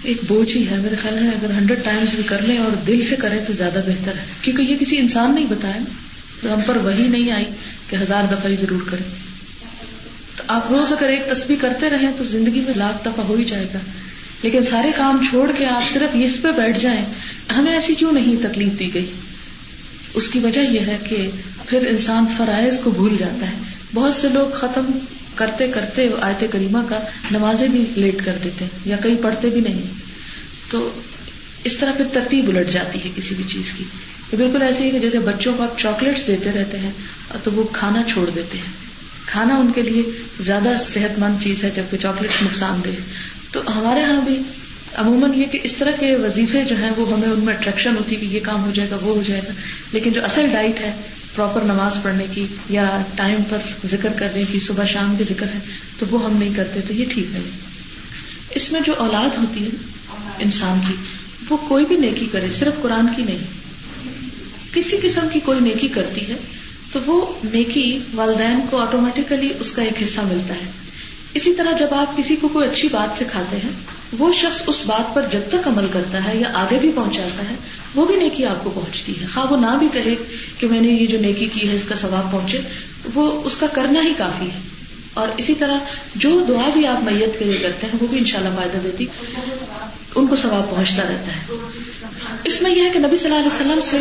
[0.02, 3.04] ایک بوجھ ہی ہے میرے خیال میں، اگر ہنڈریڈ ٹائمس بھی کر لیں اور دل
[3.10, 5.90] سے کریں تو زیادہ بہتر ہے۔ کیونکہ یہ کسی انسان نہیں بتایا نا،
[6.42, 7.44] تو ہم پر وہی نہیں آئی
[7.90, 9.10] کہ ہزار دفعہ ہی ضرور کریں۔
[10.36, 13.44] تو آپ روز اگر ایک تصویر کرتے رہیں تو زندگی میں لاکھ دفعہ ہو ہی
[13.44, 13.78] جائے گا۔
[14.42, 17.04] لیکن سارے کام چھوڑ کے آپ صرف اس پہ بیٹھ جائیں،
[17.56, 19.06] ہمیں ایسی کیوں نہیں تکلیف دی گئی؟
[20.14, 21.30] اس کی وجہ یہ ہے کہ
[21.66, 23.56] پھر انسان فرائض کو بھول جاتا ہے۔
[23.94, 24.98] بہت سے لوگ ختم
[25.34, 26.98] کرتے کرتے آیت کریمہ کا
[27.30, 29.82] نمازیں بھی لیٹ کر دیتے ہیں یا کئی پڑھتے بھی نہیں
[30.70, 31.00] تو
[31.64, 33.84] اس طرح پھر ترتیب الٹ جاتی ہے کسی بھی چیز کی۔
[34.32, 36.90] یہ بالکل ایسے ہی کہ جیسے بچوں کو آپ چاکلیٹس دیتے رہتے ہیں
[37.42, 38.72] تو وہ کھانا چھوڑ دیتے ہیں۔
[39.26, 40.02] کھانا ان کے لیے
[40.40, 42.88] زیادہ صحت مند چیز ہے جبکہ چاکلیٹس نقصان دہ۔
[43.52, 44.36] تو ہمارے یہاں بھی
[44.94, 48.16] عموماً یہ کہ اس طرح کے وظیفے جو ہیں وہ ہمیں ان میں اٹریکشن ہوتی
[48.16, 49.52] ہے کہ یہ کام ہو جائے گا، وہ ہو جائے گا۔
[49.92, 50.92] لیکن جو اصل ڈائٹ ہے
[51.34, 53.58] پراپر نماز پڑھنے کی یا ٹائم پر
[53.90, 55.58] ذکر کرنے کی، صبح شام کے ذکر ہے
[55.98, 57.40] تو وہ ہم نہیں کرتے، تو یہ ٹھیک ہے
[58.50, 59.70] اس میں جو اولاد ہوتی ہے،
[60.38, 60.94] انسان کی،
[61.48, 63.38] وہ کوئی بھی نیکی کرے، صرف قرآن کی نہیں۔
[64.72, 66.36] کسی قسم کی کوئی نیکی کرتی ہے،
[66.92, 70.70] تو وہ نیکی والدین کو آٹومیٹیکلی اس کا ایک حصہ ملتا ہے۔
[71.34, 73.70] اسی طرح جب آپ کسی کو کوئی اچھی بات سکھاتے ہیں
[74.18, 77.54] وہ شخص اس بات پر جب تک عمل کرتا ہے یا آگے بھی پہنچاتا ہے،
[77.94, 80.14] وہ بھی نیکی آپ کو پہنچتی ہے۔ خواہ وہ نہ بھی کہے
[80.58, 82.60] کہ میں نے یہ جو نیکی کی ہے، اس کا ثواب پہنچے،
[83.14, 84.60] وہ اس کا کرنا ہی کافی ہے۔
[85.14, 85.74] اور اسی طرح
[86.14, 89.06] جو دعا بھی آپ میت کے لیے کرتے ہیں، وہ بھی انشاءاللہ فائدہ دیتی۔
[90.14, 91.54] ان کو ثواب پہنچتا رہتا ہے۔
[92.44, 93.96] اس میں یہ ہے کہ نبی صلی اللہ علیہ وسلم سے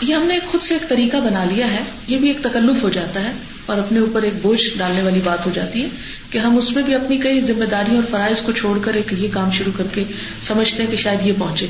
[0.00, 2.88] یہ ہم نے خود سے ایک طریقہ بنا لیا ہے۔ یہ بھی ایک تکلف ہو
[2.88, 3.32] جاتا ہے۔
[3.70, 5.88] اور اپنے اوپر ایک بوجھ ڈالنے والی بات ہو جاتی ہے
[6.30, 9.12] کہ ہم اس میں بھی اپنی کئی ذمہ داریوں اور فرائض کو چھوڑ کر ایک
[9.18, 10.04] یہ کام شروع کر کے
[10.42, 11.66] سمجھتے ہیں کہ شاید یہ پہنچے۔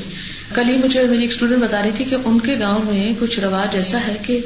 [0.53, 3.39] کل ہی مجھے میری ایک اسٹوڈینٹ بتا رہی تھی کہ ان کے گاؤں میں کچھ
[3.39, 4.39] رواج ایسا ہے کہ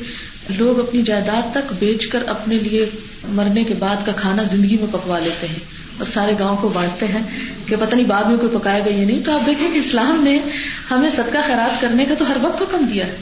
[0.58, 2.89] لوگ اپنی جائیداد تک بیچ کر اپنے لیے
[3.28, 5.60] مرنے کے بعد کا کھانا زندگی میں پکوا لیتے ہیں
[5.97, 7.22] اور سارے گاؤں کو بانٹتے ہیں
[7.66, 10.24] کہ پتہ نہیں بعد میں کوئی پکائے گا یہ نہیں۔ تو آپ دیکھیں کہ اسلام
[10.24, 10.39] نے
[10.91, 13.16] ہمیں صدقہ خیرات کرنے کا تو ہر وقت حکم دیا ہے۔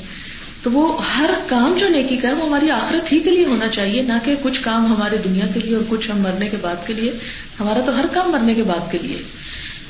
[0.64, 3.68] تو وہ ہر کام جو نیکی کا ہے وہ ہماری آخرت ہی کے لیے ہونا
[3.68, 6.88] چاہیے، نہ کہ کچھ کام ہمارے دنیا کے لیے اور کچھ ہم مرنے کے بعد
[6.88, 7.12] کے لیے۔
[7.60, 9.22] ہمارا تو ہر کام مرنے کے بعد کے لیے۔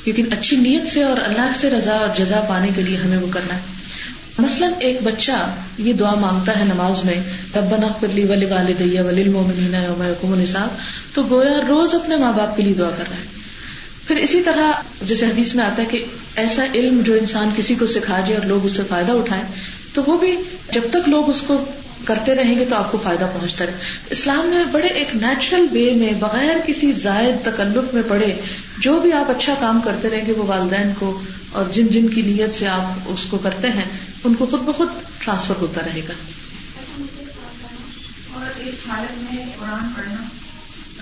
[0.04, 3.26] لیکن اچھی نیت سے اور اللہ سے رضا اور جزا پانے کے لیے ہمیں وہ
[3.30, 3.60] کرنا ہے۔
[4.38, 7.16] مثلاً ایک بچہ یہ دعا مانگتا ہے نماز میں،
[7.56, 10.68] ربنا فرلی ولی والدیہ ولی المومنین یوم یقوم الحساب
[11.14, 13.34] تو گویا روز اپنے ماں باپ کے لیے دعا کر رہا ہے۔
[14.08, 14.70] پھر اسی طرح
[15.02, 16.04] جیسے حدیث میں آتا ہے کہ
[16.36, 19.44] ایسا علم جو انسان کسی کو سکھا جائے اور لوگ اس سے فائدہ اٹھائیں
[19.94, 20.36] تو وہ بھی
[20.72, 21.64] جب تک لوگ اس کو
[22.04, 23.72] کرتے رہیں گے تو آپ کو فائدہ پہنچتا رہے۔
[24.10, 28.34] اسلام میں بڑے ایک نیچرل وے میں بغیر کسی زائد تکلف میں پڑے
[28.78, 31.20] جو بھی آپ اچھا کام کرتے رہیں گے، وہ والدین کو
[31.52, 33.84] اور جن جن کی نیت سے آپ اس کو کرتے ہیں،
[34.24, 34.88] ان کو خود بخود
[35.18, 36.12] ٹرانسفر ہوتا رہے گا۔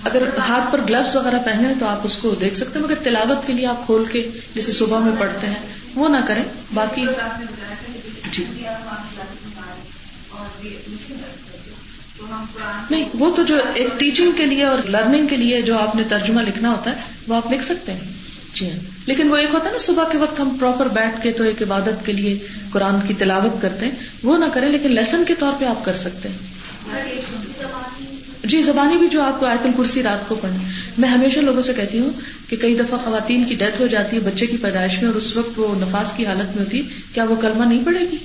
[0.03, 3.47] اگر ہاتھ پر گلوز وغیرہ پہنے تو آپ اس کو دیکھ سکتے ہیں، مگر تلاوت
[3.47, 7.05] کے لیے آپ کھول کے جیسے صبح میں پڑھتے ہیں، وہ نہ کریں، باقی
[8.33, 8.43] جی۔
[12.89, 16.03] نہیں، وہ تو جو ایک ٹیچنگ کے لیے اور لرننگ کے لیے جو آپ نے
[16.09, 18.01] ترجمہ لکھنا ہوتا ہے، وہ آپ لکھ سکتے ہیں۔
[18.53, 21.31] جی ہاں۔ لیکن وہ ایک ہوتا ہے نا، صبح کے وقت ہم پراپر بیٹھ کے
[21.31, 22.39] تو ایک عبادت کے لیے
[22.71, 23.91] قرآن کی تلاوت کرتے ہیں۔
[24.23, 26.37] وہ نہ کریں، لیکن لیسن کے طور پہ آپ کر سکتے ہیں۔
[28.43, 30.63] جی زبانی بھی جو آپ کو آیت الکرسی رات کو پڑھنا
[30.97, 32.09] میں ہمیشہ لوگوں سے کہتی ہوں
[32.49, 35.35] کہ کئی دفعہ خواتین کی ڈیتھ ہو جاتی ہے بچے کی پیدائش میں، اور اس
[35.37, 36.81] وقت وہ نفاس کی حالت میں ہوتی،
[37.13, 38.17] کیا وہ کلمہ نہیں پڑھے گی؟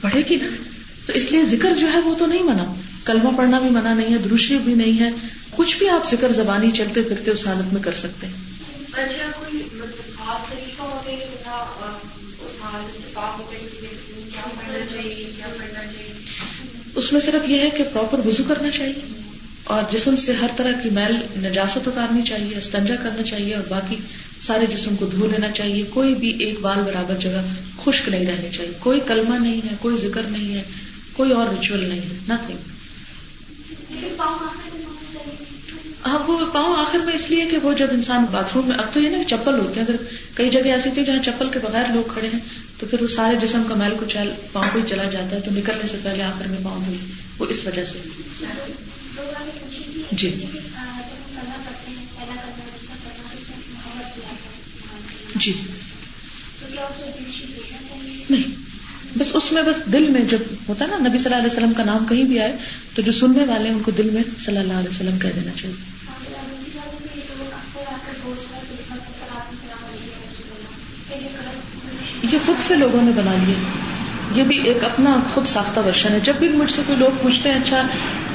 [0.00, 0.46] پڑھے گی نا؟
[1.06, 2.64] تو اس لیے ذکر جو ہے وہ تو نہیں منع
[3.04, 5.10] کلمہ پڑھنا بھی منع نہیں ہے، دروشی بھی نہیں ہے۔
[5.56, 8.48] کچھ بھی آپ ذکر زبانی چلتے پھرتے اس حالت میں کر سکتے ہیں۔
[15.44, 16.09] اس
[16.94, 19.20] اس میں صرف یہ ہے کہ پراپر وزو کرنا چاہیے
[19.64, 21.16] اور جسم سے ہر طرح کی میل
[21.46, 23.96] نجاست اتارنی چاہیے، استنجا کرنا چاہیے اور باقی
[24.46, 27.42] سارے جسم کو دھو لینا چاہیے۔ کوئی بھی ایک بال برابر جگہ
[27.84, 30.62] خشک نہیں رہنی چاہیے۔ کوئی کلمہ نہیں ہے، کوئی ذکر نہیں ہے،
[31.12, 32.56] کوئی اور ریچول نہیں ہے نتھنگ
[36.06, 38.84] ہاں وہ پاؤں آخر میں اس لیے کہ وہ جب انسان باتھ روم میں، اب
[38.92, 39.96] تو یہ نا چپل ہوتے ہیں، اگر
[40.34, 42.40] کئی جگہ ایسی تھی جہاں چپل کے بغیر لوگ کھڑے ہیں
[42.80, 45.40] تو پھر وہ سارے جسم کا میل کو چل، پاؤں کو ہی چلا جاتا ہے
[45.40, 46.98] تو نکلنے سے پہلے آخر میں پاؤں دھوئی
[47.38, 47.98] وہ اس وجہ سے۔
[50.12, 50.44] جی۔
[55.36, 55.52] جی۔
[58.30, 58.56] نہیں،
[59.18, 61.72] بس اس میں بس دل میں جب ہوتا ہے نا، نبی صلی اللہ علیہ وسلم
[61.72, 62.56] کا نام کہیں بھی آئے
[62.94, 65.52] تو جو سننے والے ہیں ان کو دل میں صلی اللہ علیہ وسلم کہہ دینا
[65.62, 66.00] چاہیے۔
[72.22, 73.90] یہ خود سے لوگوں نے بنا لیا۔
[74.34, 77.50] یہ بھی ایک اپنا خود ساختہ ورشن ہے۔ جب بھی مجھ سے کوئی لوگ پوچھتے
[77.50, 77.82] ہیں اچھا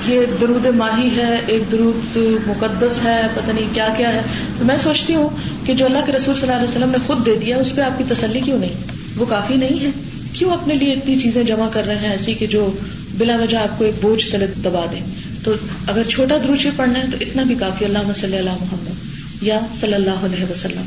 [0.06, 2.18] یہ درود ماہی ہے، ایک درود
[2.48, 4.22] مقدس ہے، پتہ نہیں کیا کیا ہے،
[4.60, 5.30] تو میں سوچتی ہوں
[5.66, 7.82] کہ جو اللہ کے رسول صلی اللہ علیہ وسلم نے خود دے دیا، اس پہ
[7.82, 8.74] آپ کی تسلی کیوں نہیں؟
[9.18, 9.90] وہ کافی نہیں ہے۔
[10.34, 12.72] کیوں اپنے لیے اتنی چیزیں جمع کر رہے ہیں ایسی کہ جو
[13.18, 15.02] بلا وجہ آپ کو ایک بوجھ تلے دبا دیں؟
[15.44, 15.52] تو
[15.88, 19.94] اگر چھوٹا دروچی پڑھنا ہے تو اتنا بھی کافی۔ اللہ صلی اللہ محمد یا صلی
[19.94, 20.82] اللہ علیہ وسلم۔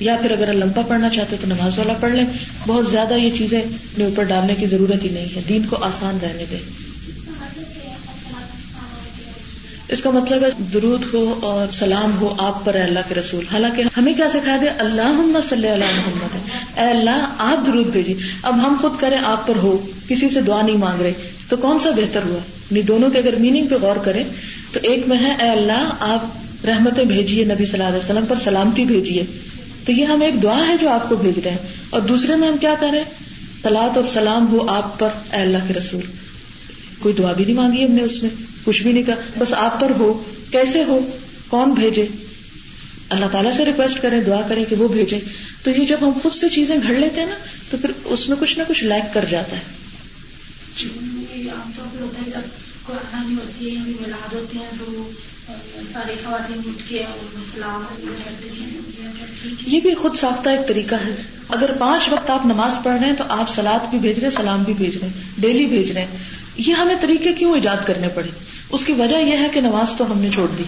[0.00, 2.26] یا پھر اگر لمبا پڑھنا چاہتے تو نماز والا پڑھ لیں۔
[2.66, 6.18] بہت زیادہ یہ چیزیں اپنے اوپر ڈالنے کی ضرورت ہی نہیں ہے۔ دین کو آسان
[6.22, 6.86] رہنے دیں۔
[9.88, 13.82] اس کا مطلب ہے درود ہو اور سلام ہو آپ پر اللہ کے رسول۔ حالانکہ
[13.96, 16.36] ہمیں کیا سکھا دیا اللہ محمد صلی اللہ محمد۔
[16.78, 20.62] اے اللہ، آپ درود بھیجیے اب ہم خود کریں، آپ پر ہو۔ کسی سے دعا
[20.62, 21.12] نہیں مانگ رہے۔
[21.48, 22.38] تو کون سا بہتر ہوا؟
[22.70, 24.24] یعنی دونوں کے اگر میننگ پہ غور کریں،
[24.72, 26.26] تو ایک میں ہے، اے اللہ، آپ
[26.66, 29.24] رحمتیں بھیجیے نبی صلی اللہ علیہ وسلم پر، سلامتی بھیجیے۔
[29.86, 31.58] تو یہ ہم ایک دعا ہے جو آپ کو بھیج رہے ہیں۔
[31.90, 33.04] اور دوسرے میں ہم کیا کریں
[33.62, 36.02] سلاد اور سلام ہو آپ پر، اے اللہ کے رسول۔
[36.98, 38.30] کوئی دعا بھی نہیں مانگی ہم نے اس میں،
[38.64, 41.10] کچھ بھی نہیں کہا۔ بس آپ پر ہو۔ کیسے ہو؟
[41.48, 42.06] کون بھیجے؟
[43.08, 45.18] اللہ تعالیٰ سے ریکویسٹ کریں، دعا کریں کہ وہ بھیجے
[45.62, 47.34] تو یہ جب ہم خود سے چیزیں گھڑ لیتے ہیں نا،
[47.70, 49.62] تو پھر اس میں کچھ نہ کچھ لیک کر جاتا ہے۔
[50.76, 50.88] جی،
[51.48, 55.10] عام طور ہوتا ہے جب ہوتی ہے ملاد ہوتے ہیں، تو
[55.92, 57.02] ساری خواتین اٹھ کے
[57.54, 57.82] سلام
[59.66, 63.16] یہ بھی خود ساختہ ایک طریقہ ہے۔ اگر پانچ وقت آپ نماز پڑھ رہے ہیں
[63.16, 66.00] تو آپ سلاد بھی بھیج رہے ہیں سلام بھی بھیج رہے ہیں ڈیلی بھیج رہے
[66.00, 66.18] ہیں۔
[66.56, 68.28] یہ ہمیں طریقے کیوں ایجاد کرنے پڑے؟
[68.72, 70.62] اس کی وجہ یہ ہے کہ نماز تو ہم نے چھوڑ دی۔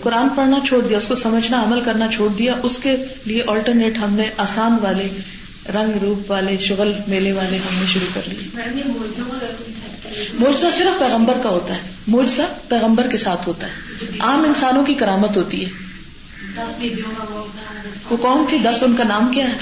[0.00, 3.96] قرآن پڑھنا چھوڑ دیا اس کو سمجھنا عمل کرنا چھوڑ دیا اس کے لیے آلٹرنیٹ
[3.96, 5.08] ہم نے آسان والے
[5.68, 8.48] رنگ روپ والے شغل میلے والے ہم نے شروع کر لیے۔
[10.32, 13.72] مرزا صرف پیغمبر کا ہوتا ہے مرزا پیغمبر کے ساتھ ہوتا ہے۔
[14.18, 15.70] عام انسانوں کی کرامت ہوتی ہے۔
[18.10, 19.56] وہ کون تھی دس ان کا نام کیا ہے؟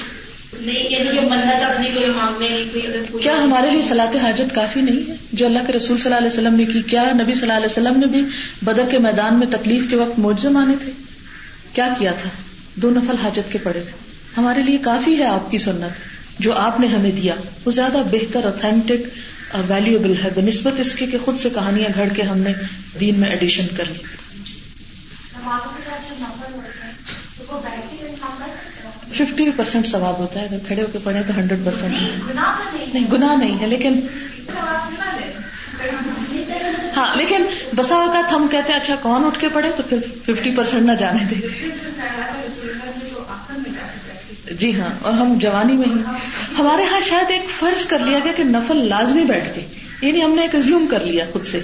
[3.23, 6.39] کیا ہمارے لیے سلاط حاجت کافی نہیں ہے؟ جو اللہ کے رسول صلی اللہ علیہ
[6.39, 8.23] وسلم نے کی کیا نبی صلی اللہ علیہ وسلم نے بھی
[8.63, 10.93] بدر کے میدان میں تکلیف کے وقت موجے مانے تھے؟
[11.73, 12.31] کیا کیا تھا؟
[12.75, 13.91] دو نفل حاجت کے پڑے تھے۔
[14.37, 18.45] ہمارے لیے کافی ہے آپ کی سنت۔ جو آپ نے ہمیں دیا وہ زیادہ بہتر
[18.45, 19.09] اوتھینٹک
[19.69, 22.53] ویلیوبل ہے بنسبت اس کی کہ خود سے کہانیاں گھڑ کے ہم نے
[23.01, 23.99] دین میں ایڈیشن کر لی۔
[29.13, 31.95] ففٹی پرسینٹ ثواب ہوتا ہے، اگر کھڑے ہو کے پڑھے تو ہنڈریڈ پرسینٹ
[32.95, 34.01] نہیں، گناہ نہیں ہے، لیکن
[36.97, 37.43] ہاں لیکن
[37.77, 40.93] بسا اوقات ہم کہتے ہیں اچھا کون اٹھ کے پڑھے؟ تو پھر ففٹی پرسینٹ نہ
[40.93, 41.41] جانے دیں
[44.51, 46.01] جی ہاں اور ہم جوانی میں ہی۔
[46.59, 49.61] ہمارے ہاں شاید ایک فرض کر لیا گیا کہ نفل لازمی بیٹھ کے
[50.07, 51.61] یعنی ہم نے ایک زیوم کر لیا خود سے۔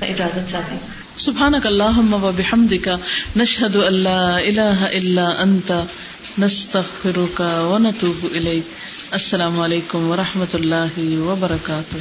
[0.00, 2.96] میں اجازت چاہتی ہوں۔ سبحان اللہ بحمد کا
[3.36, 5.84] نشہد اللہ اللہ اللہ انتا
[6.38, 8.26] نستغفرک و نتوب
[9.10, 11.96] السلام علیکم و رحمۃ اللہ وبرکاتہ۔